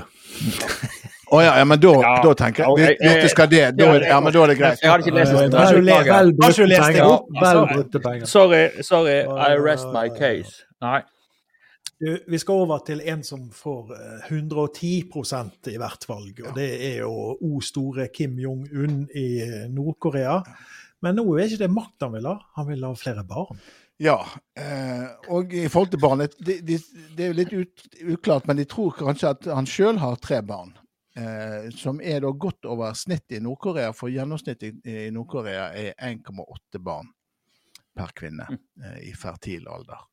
[1.30, 2.14] Å ja, ja, men da, Ja.
[2.24, 4.80] da tenker jeg hvis- jeg- det skal det, da, ja, men da er det greit.
[4.82, 5.52] Jeg hadde ikke lest Eh, det.
[5.52, 6.14] Vel, Beklager.
[6.14, 7.20] Har ikke brukte lest det penger.
[7.44, 8.26] Vel brukte penger.
[8.26, 10.64] Sorry, sorry, I rest my case.
[10.82, 11.02] Nei.
[12.02, 16.40] Du, Vi skal over til en som får eh, 110% i hvert valg.
[16.48, 20.42] og Det er jo o store Kim Jong-un i eh, Nord-Korea.
[21.02, 23.60] Men nå er ikke det makt han vil ha, han vil ha flere barn.
[24.00, 24.20] Ja,
[24.56, 26.78] eh, og i forhold til barn, det, de,
[27.18, 27.82] det er jo litt ut,
[28.16, 30.72] uklart, men de tror kanskje at han sjøl har tre barn.
[31.20, 36.80] Eh, som er da godt over snittet i Nord-Korea, for gjennomsnittet i, Nord-Korea er 1,8
[36.80, 37.12] barn
[37.98, 40.06] per kvinne eh, i fertil alder.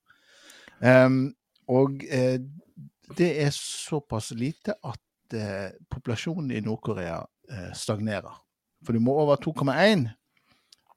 [0.82, 1.10] Eh,
[1.70, 2.02] og
[3.14, 7.20] det er såpass lite at eh, populasjonen i Nord-Korea
[7.52, 8.42] eh, stagnerer.
[8.82, 10.08] For du må over 2,1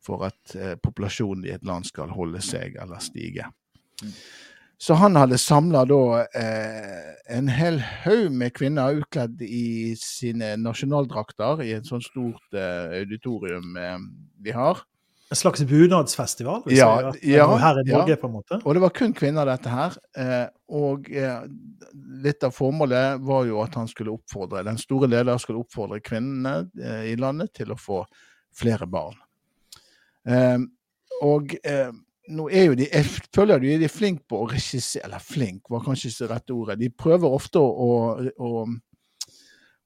[0.06, 3.48] for at eh, populasjonen i et land skal holde seg eller stige.
[4.80, 6.04] Så han hadde samla da
[6.40, 13.02] eh, en hel haug med kvinner utkledd i sine nasjonaldrakter i et sånt stort eh,
[13.02, 13.98] auditorium eh,
[14.46, 14.86] de har.
[15.30, 16.64] En slags bunadsfestival?
[16.66, 18.16] vil Ja, si, ja, her i ja.
[18.18, 18.62] På en måte.
[18.64, 19.98] Og det var kun kvinner, dette her.
[20.18, 21.44] Eh, og eh,
[22.24, 26.72] litt av formålet var jo at han skulle oppfordre, den store leder skulle oppfordre kvinnene
[26.82, 28.02] eh, i landet til å få
[28.58, 29.20] flere barn.
[30.28, 30.60] Eh,
[31.26, 31.92] og eh,
[32.30, 35.84] nå er jo de, jeg føler de er flinke på å regissere, eller flink var
[35.86, 36.78] kanskje ikke det rette ordet.
[36.82, 37.90] De prøver ofte å,
[38.30, 38.66] å,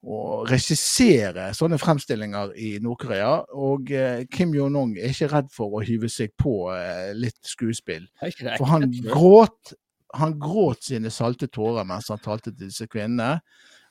[0.03, 0.17] å
[0.49, 3.35] regissere sånne fremstillinger i Nord-Korea.
[3.55, 8.09] Og eh, Kim Jong-un er ikke redd for å hyve seg på eh, litt skuespill.
[8.57, 9.75] For han gråt,
[10.19, 13.37] han gråt sine salte tårer mens han talte til disse kvinnene,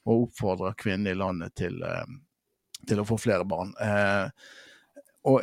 [0.02, 2.14] og oppfordra kvinnene i landet til, eh,
[2.90, 3.72] til å få flere barn.
[3.80, 4.28] Eh,
[5.30, 5.40] og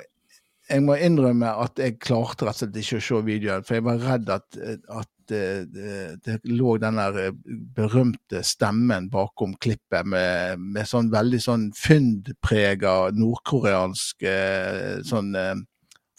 [0.69, 3.85] jeg må innrømme at jeg klarte rett og slett ikke å se videoen, for jeg
[3.87, 5.95] var redd at, at eh, det,
[6.25, 7.39] det lå den der eh,
[7.77, 15.55] berømte stemmen bakom klippet med, med sånn veldig sånn fyndprega nordkoreansk eh, sånn eh,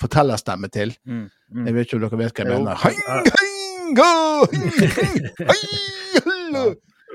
[0.01, 0.94] fortellerstemme til.
[1.07, 1.66] Mm, mm.
[1.68, 2.59] Jeg vet ikke om dere vet hva jeg Jo.
[2.59, 2.74] mener.
[2.84, 3.48] Hei, hei, hei!
[4.51, 4.57] hei,
[5.46, 5.61] hei,
[6.24, 6.70] hei, hei.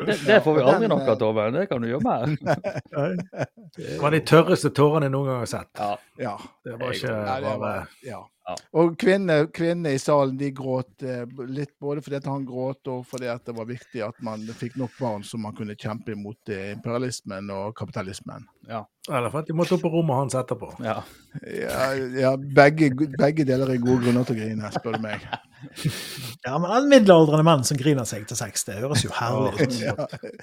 [0.06, 1.48] Det, det får vi aldri nok av, Tove.
[1.56, 2.38] Det kan du gjøre med.
[3.76, 5.72] Det var de tørreste tårene jeg noen gang har sett.
[5.80, 5.92] Ja.
[6.22, 6.36] Ja.
[6.66, 8.22] Det var ikke bare var, ja.
[8.46, 8.56] Ja.
[8.78, 13.02] Og kvinnene, kvinne i salen de gråt eh, litt både fordi at han gråt og
[13.10, 16.54] fordi at det var viktig at man fikk nok barn så man kunne kjempe imot
[16.54, 18.46] eh, imperialismen og kapitalismen.
[18.70, 20.76] Eller for at de måtte opp på rommet hans etterpå.
[20.86, 21.00] ja.
[21.42, 25.26] Ja, ja begge, begge deler er gode grunner til å grine, spør du meg.
[26.46, 29.78] Ja, men en middelaldrende mann som griner seg til sex, det høres jo herlig ut.
[29.82, 29.96] Ja.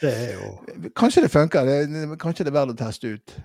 [0.02, 1.68] Det er jo Kanskje det funker.
[1.68, 3.36] Det, kanskje det er verdt å teste ut.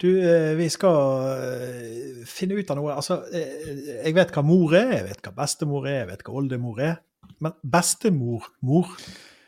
[0.00, 2.94] Du, eh, vi skal eh, finne ut av noe.
[2.94, 6.40] Altså, eh, jeg vet hva mor er, jeg vet hva bestemor er, jeg vet hva
[6.40, 6.98] oldemor er.
[7.42, 8.90] Men bestemor-mor,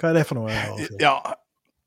[0.00, 0.62] hva er det for noe?
[1.02, 1.18] Ja,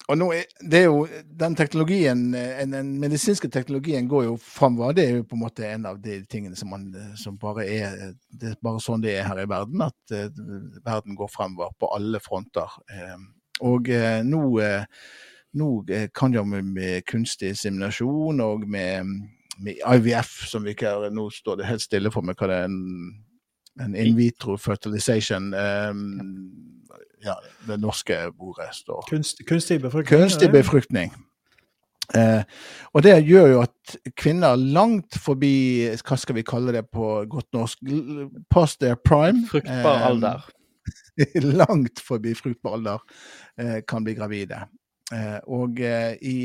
[0.09, 1.03] Og nå er, det er jo,
[1.37, 4.95] den teknologien, den medisinske teknologien går jo framover.
[4.97, 6.87] Det er jo på en måte en av de tingene som, man,
[7.19, 10.31] som bare er Det er bare sånn det er her i verden, at uh,
[10.85, 12.73] verden går fremover på alle fronter.
[12.89, 13.19] Uh,
[13.69, 14.41] og uh, nå,
[15.57, 15.69] nå
[16.13, 19.07] kan de med, kunstig inseminasjon og med,
[19.57, 22.69] med, IVF, som vi ikke Nå står det helt stille for meg hva det er.
[22.69, 23.25] en
[23.79, 25.53] en in vitro fertilization.
[25.53, 26.01] Um,
[27.23, 27.35] ja,
[27.67, 30.19] det norske ordet står Kunst, Kunstig befruktning?
[30.19, 31.11] Kunstig befruktning.
[32.15, 32.41] Eh,
[32.97, 37.51] og det gjør jo at kvinner langt forbi, hva skal vi kalle det på godt
[37.53, 37.91] norsk,
[38.49, 40.47] past their prime Fruktbar alder.
[41.19, 43.03] Eh, langt forbi fruktbar alder
[43.59, 44.63] eh, kan bli gravide.
[45.13, 46.37] Eh, og eh, i,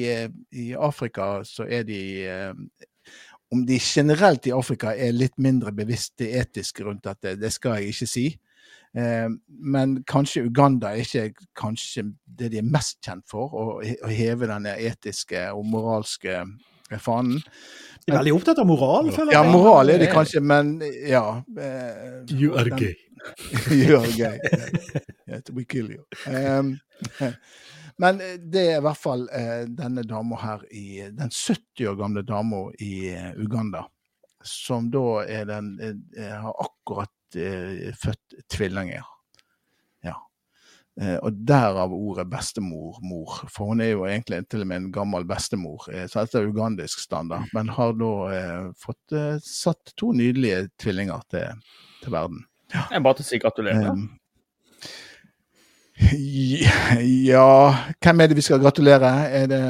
[0.56, 2.00] i, Afrika så er de
[3.52, 7.78] om de generelt i Afrika er litt mindre bevisst det etiske rundt dette, det skal
[7.78, 8.26] jeg ikke si.
[8.94, 14.50] Eh, men kanskje Uganda er ikke kanskje det de er mest kjent for, å, heve
[14.50, 16.44] denne etiske og moralske
[17.02, 17.40] fanen.
[18.04, 19.38] De er veldig opptatt av moral, føler jeg.
[19.38, 20.76] Ja, moral er de kanskje, men
[21.08, 21.24] ja.
[21.58, 22.94] Eh, you are gay.
[23.72, 24.38] you are gay.
[25.50, 26.04] We kill you.
[26.28, 26.76] Um,
[28.02, 28.20] men
[28.50, 32.64] det er i hvert fall uh, denne dama her i Den 70 år gamle dama
[32.82, 33.84] i uh, Uganda,
[34.44, 35.76] som da er den
[36.18, 39.04] har akkurat eh, født tvillinger.
[40.04, 40.16] Ja.
[41.00, 43.40] Eh, og derav ordet bestemor, mor.
[43.52, 46.50] For hun er jo egentlig til og med en gammel bestemor, eh, så dette er
[46.50, 47.48] ugandisk standard.
[47.56, 51.64] Men har da eh, fått eh, satt to nydelige tvillinger til,
[52.02, 52.44] til verden.
[52.74, 52.86] Ja.
[52.90, 53.90] Jeg bare til å si gratulerer.
[53.90, 54.06] Um,
[57.30, 57.50] ja
[58.02, 59.12] Hvem er det vi skal gratulere?
[59.30, 59.62] Er det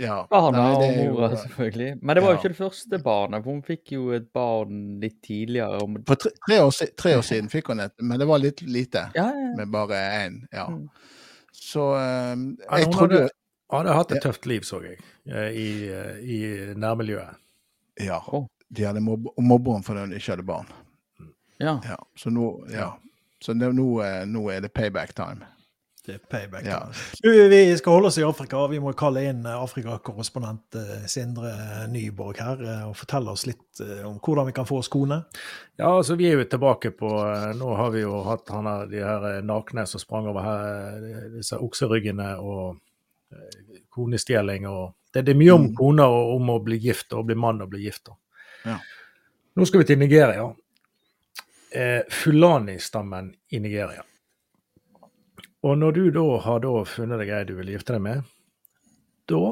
[0.00, 0.26] ja.
[0.30, 1.98] Barna og mora, selvfølgelig.
[2.02, 5.82] Men det var jo ikke det første barnet, hun fikk jo et barn litt tidligere.
[6.08, 9.10] For tre, tre, år, tre, år, siden fikk hun et, men det var litt lite.
[9.18, 9.50] Ja, ja.
[9.58, 10.38] Med bare én.
[10.56, 10.70] Ja.
[10.72, 10.88] Mm.
[11.52, 13.34] Så um, jeg ja, trodde hadde,
[13.74, 14.96] hadde hatt et tøft liv, så jeg,
[15.28, 16.40] eh, i, eh, i
[16.80, 17.36] nærmiljøet.
[18.00, 18.22] Ja.
[18.70, 20.72] De hadde mobba henne fordi hun ikke hadde barn.
[21.60, 21.76] Ja.
[22.16, 22.94] Så nå, ja.
[23.40, 25.48] Så det, nå, eh, nå er det payback time.
[26.06, 26.64] Det er payback.
[26.64, 26.78] Ja.
[27.22, 28.62] Vi skal holde oss i Afrika.
[28.66, 31.52] Vi må kalle inn Afrikakorrespondent eh, Sindre
[31.92, 35.20] Nyborg her eh, og fortelle oss litt eh, om hvordan vi kan få skoene.
[35.76, 37.10] Ja, altså Vi er jo tilbake på
[37.56, 41.04] Nå har vi jo hatt han her, de her nakne som sprang over her,
[41.36, 42.80] disse okseryggene og
[43.94, 45.74] konestjeling og det, det, er mye om mm.
[45.78, 48.10] koner og om å bli gift og bli mann og bli gift.
[48.64, 48.78] Ja.
[49.58, 50.48] Nå skal vi til Nigeria.
[51.70, 54.02] Eh, Fulani-stammen i Nigeria.
[55.62, 58.22] Og når du da har da funnet deg ei du vil gifte deg med,
[59.30, 59.42] da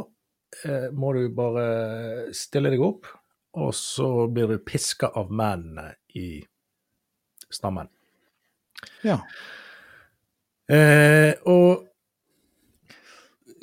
[0.65, 1.67] eh, må du bare
[2.35, 3.07] stille deg opp,
[3.59, 6.41] og så blir du piska av mennene i
[7.53, 7.91] stammen.
[9.05, 9.21] Ja.
[10.69, 11.85] Eh, og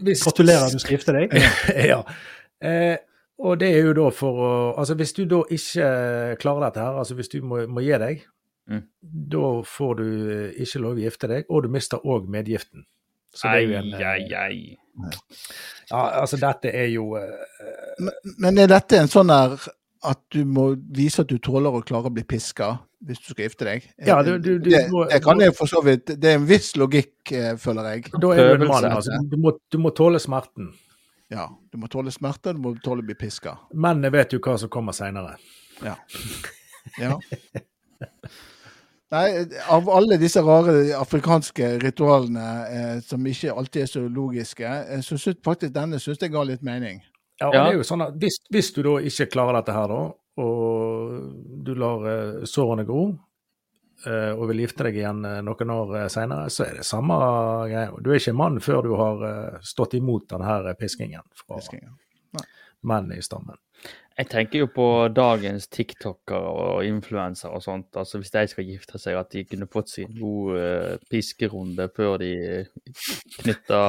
[0.05, 1.35] hvis Gratulerer, du skal gifte deg.
[1.91, 1.99] ja.
[2.63, 2.95] Eh,
[3.41, 5.87] og det er jo da for å Altså hvis du da ikke
[6.39, 8.23] klarer dette her, altså hvis du må, må gi deg,
[8.69, 8.81] Mm.
[9.31, 12.85] Da får du eh, ikke lov å gifte deg, og du mister òg medgiften.
[13.35, 14.59] Så det er jo en ei, eh, ei.
[15.89, 17.25] Ja, altså dette er jo uh,
[17.99, 19.57] men, men, er dette en sånn der
[20.07, 23.49] at du må vise at du tåler å klare å bli piska hvis du skal
[23.49, 23.89] gifte deg?
[24.07, 26.15] Ja, du, du, du, det, det, kan jeg for så vidt.
[26.15, 28.07] Det er en viss logikk, føler jeg.
[28.15, 28.87] Da er du en mann.
[28.95, 30.71] Altså, du, må, du må tåle smerten.
[31.33, 33.57] Ja, du må tåle smerte, du må tåle å bli piska.
[33.73, 35.35] Mennene vet jo hva som kommer seinere.
[35.83, 35.97] Ja.
[37.01, 37.17] ja.
[39.15, 45.03] Nei, av alle disse rare afrikanske ritualene eh, som ikke alltid er så logiske, eh,
[45.05, 46.99] så syns faktisk denne synes jeg ga litt mening.
[47.39, 47.61] Ja, og ja.
[47.61, 50.01] det er jo sånn at hvis, hvis, du da ikke klarer dette her, da,
[50.43, 53.05] og du lar eh, sårene gro,
[54.07, 57.19] eh, og vil gifte deg igjen eh, noen år eh, seinere, så er det samme
[57.71, 57.91] greia.
[57.99, 59.27] Du er ikke mann før du har
[59.63, 61.95] stått imot denne piskingen fra piskingen.
[62.85, 63.57] menn i stammen.
[64.15, 67.87] Jeg tenker jo på dagens tiktokere og influensere og sånt.
[67.95, 72.17] altså Hvis de skal gifte seg, at de kunne fått sin god uh, piskerunde før
[72.23, 72.31] de
[73.41, 73.81] knytta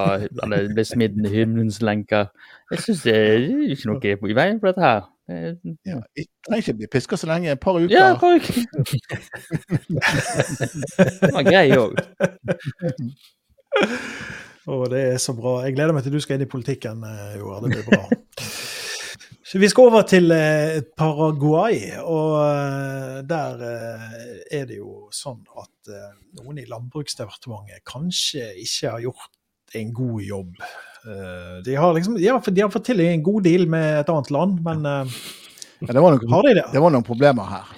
[0.42, 2.32] eller ble smidd i himmelens lenker.
[2.72, 5.06] Jeg syns det er ikke noe i veien for dette her.
[5.28, 7.50] Ja, jeg trenger ikke bli piska så lenge.
[7.50, 7.90] Et par uker.
[7.90, 8.52] Ja, et par uker.
[11.22, 11.98] det var grei òg.
[14.66, 15.60] Å, det er så bra.
[15.66, 17.62] Jeg gleder meg til du skal inn i politikken, eh, Joar.
[17.62, 18.02] Det blir bra.
[19.46, 24.16] Så vi skal over til eh, Paraguay, og eh, der eh,
[24.58, 25.92] er det jo sånn at
[26.40, 30.58] noen i Landbruksdepartementet kanskje ikke har gjort en god jobb.
[31.62, 34.32] De har, liksom, de har, de har fått til en god deal med et annet
[34.34, 36.66] land, men ja, det, var noen, har de det?
[36.72, 37.70] det var noen problemer her.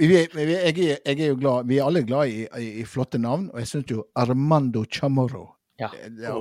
[0.00, 3.22] Vi, vi, jeg, jeg, er jo glad, vi er alle glad i, i, i flotte
[3.22, 5.92] navn, og jeg syns jo Armando Chamorro Ja.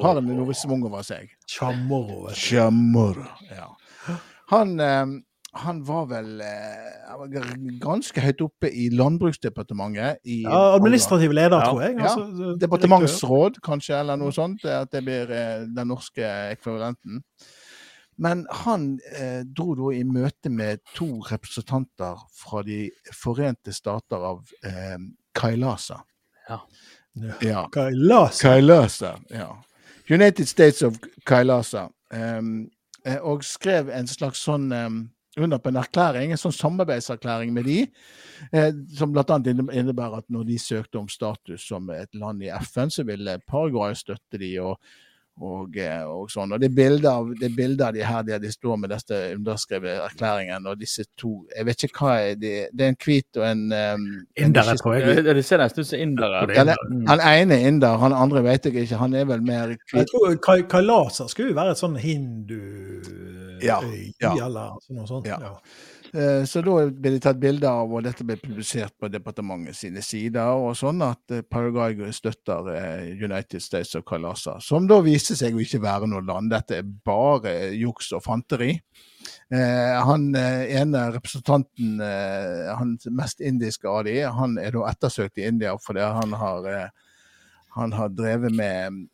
[0.02, 1.30] Har en noe svung over seg.
[1.52, 2.32] Chamorro.
[2.34, 3.30] Chamorro.
[3.52, 3.70] Ja.
[4.52, 5.06] Han, eh,
[5.56, 7.30] han var vel eh, var
[7.80, 10.18] ganske høyt oppe i Landbruksdepartementet.
[10.26, 11.70] I Ja, administrativ leder, Ja.
[11.72, 12.00] tror jeg.
[12.00, 12.56] Altså, ja.
[12.60, 14.66] Departementsråd, kanskje, eller noe sånt.
[14.66, 17.24] At det blir eh, den norske ekvivalenten.
[18.18, 24.44] Men han eh, dro da i møte med to representanter fra De forente stater av
[24.64, 24.98] eh,
[25.36, 26.02] Kailasa.
[26.50, 26.60] Ja.
[27.42, 27.66] Ja.
[27.72, 28.42] Kailasa.
[28.50, 29.50] Kailasa, ja.
[30.10, 31.90] United States of Kailasa.
[32.14, 32.75] Um, eh,
[33.22, 35.04] og skrev en slags sånn um,
[35.38, 37.80] under på en erklæring, en sånn samarbeidserklæring med de,
[38.56, 39.40] eh, som bl.a.
[39.44, 43.96] innebærer at når de søkte om status som et land i FN, så ville Paraguay
[44.00, 44.80] støtte de og,
[45.42, 46.54] og, eh, og sånn.
[46.56, 49.18] Og det er bilder av, det bilder av de her der de står med dette
[49.36, 53.40] underskrevet erklæringen, og disse to Jeg vet ikke hva er det Det er en hvit
[53.42, 54.06] og en um,
[54.38, 55.26] Indere, tror jeg.
[55.26, 56.46] Det, ser nesten ut som indere.
[56.56, 56.76] Ja,
[57.10, 58.96] han ene er inder, han andre vet jeg ikke.
[59.02, 60.08] Han er vel mer Jeg hvit.
[60.14, 63.80] tror Kai- Kailasa skulle jo være et sånn hindu-øy, Ja,
[64.22, 64.34] ja.
[64.46, 65.28] eller noe sånt.
[65.28, 65.38] Ja.
[65.42, 65.54] Ja.
[66.14, 70.04] Eh, Så da ble det tatt bilder av, og dette ble publisert på departementet sine
[70.06, 74.60] sider, og sånn at eh, Paraguay støtter eh, United States of Kalasa.
[74.64, 76.52] Som da viste seg å ikke være noe land.
[76.54, 78.76] Dette er bare juks og fanteri.
[79.50, 85.48] Han eh, ene representanten, eh, han mest indiske av de, han er da ettersøkt i
[85.50, 86.68] India fordi han har,
[87.78, 89.06] han har drevet med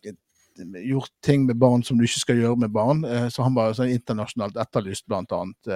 [0.84, 3.06] gjort ting med barn som du ikke skal gjøre med barn.
[3.32, 5.72] Så han var sånn internasjonalt etterlyst, blant annet.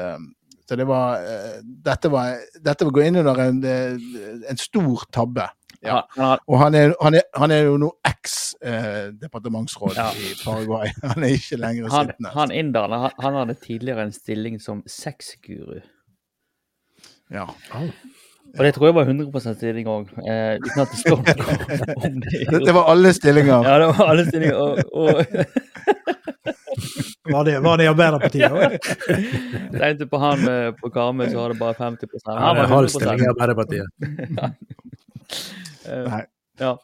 [0.66, 5.06] Eh, Så det var eh, Dette var Dette går inn under en, eh, en stor
[5.14, 5.48] tabbe.
[5.86, 6.00] Ja.
[6.48, 10.08] Og han er, han er, han er jo nå eks-departementsråd Ja.
[10.18, 10.90] i Paraguay.
[11.14, 12.32] Han er ikke lenger sittende.
[12.34, 15.82] han inderen han, han hadde tidligere en stilling som sexguru.
[17.30, 17.46] Ja.
[18.58, 20.58] Og det tror jeg var 100 stilling òg, eh.
[20.64, 23.62] Det, det var alle stillinger.
[23.68, 24.56] Ja, det var alle stillinger.
[24.56, 25.26] Og, og
[27.26, 28.76] Var, det, var det Arbeiderpartiet òg?
[29.82, 30.48] tenkte på han
[30.80, 33.88] på Karmøy, så hadde bare 50 Ja, Han det var halv stilling i Arbeiderpartiet.
[36.12, 36.24] Nei.
[36.60, 36.76] Ja.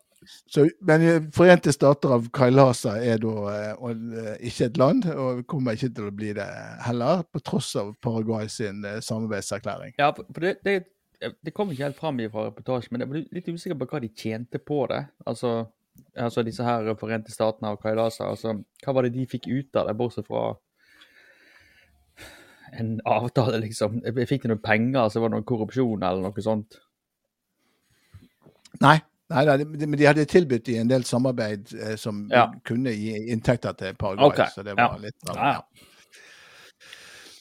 [0.45, 5.07] Så, men eh, Forente stater av Kailasa er da eh, og, eh, ikke et land,
[5.09, 6.47] og kommer ikke til å bli det
[6.85, 9.95] heller, på tross av Paraguay sin eh, samarbeidserklæring.
[9.97, 13.23] Ja, for for det, det, det kom ikke helt fram fra reportasjen, men jeg ble
[13.33, 15.01] litt usikker på hva de tjente på det.
[15.25, 15.55] Altså,
[16.17, 18.29] altså disse her Forente statene og Kailasa.
[18.31, 20.55] Altså, hva var det de fikk ut av det, bortsett fra
[22.79, 23.99] en avtale, liksom?
[24.27, 26.77] Fikk de noen penger, så var det noen korrupsjon eller noe sånt?
[28.81, 28.97] Nei.
[29.31, 32.49] Nei, nei, men de hadde tilbudt i en del samarbeid eh, som Ja.
[32.67, 34.27] kunne gi inntekter til Paraguay.
[34.27, 35.01] Ok, Så det var ja.
[35.05, 35.61] litt Ja, ja.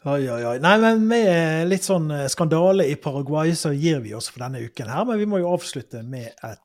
[0.04, 0.58] Oi, oi, oi.
[0.62, 4.62] Nei, men med litt sånn eh, skandale i Paraguay, så gir vi oss for denne
[4.64, 5.04] uken her.
[5.04, 6.62] Men vi må jo avslutte med et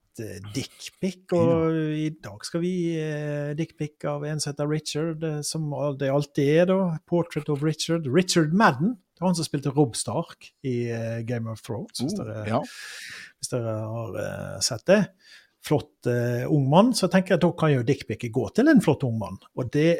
[0.55, 1.23] dickpic.
[1.35, 5.67] Og i dag skal vi gi uh, dickpic av en som heter Richard, eh, som
[5.99, 6.79] det alltid er, da.
[7.09, 8.07] Portrait of Richard.
[8.07, 8.95] Richard Madden.
[9.15, 12.45] Det var han som spilte Rob Stark i uh, Game of Thrones, hvis, Oh, dere,
[12.49, 12.61] ja.
[13.39, 15.01] hvis dere har uh, sett det.
[15.65, 16.93] Flott uh, ung mann.
[16.97, 19.39] Så tenker jeg at da kan jo dickpicet gå til en flott ung mann.
[19.55, 19.91] Og det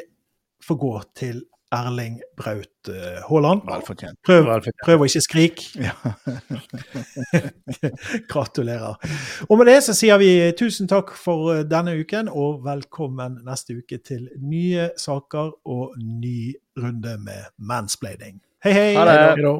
[0.64, 1.44] får gå til
[1.74, 3.62] Erling Braut eh, Haaland.
[4.26, 4.78] Prøv, Velfortjent.
[4.84, 5.64] prøv å ikke skrike.
[5.82, 5.94] Ja.
[8.32, 8.94] Gratulerer.
[9.48, 13.80] Og med det så sier vi tusen takk for eh, denne uken, og velkommen neste
[13.80, 18.38] uke til nye saker og ny runde med mansplaining.
[18.64, 18.92] Hei, hei!
[18.98, 19.56] Ha det.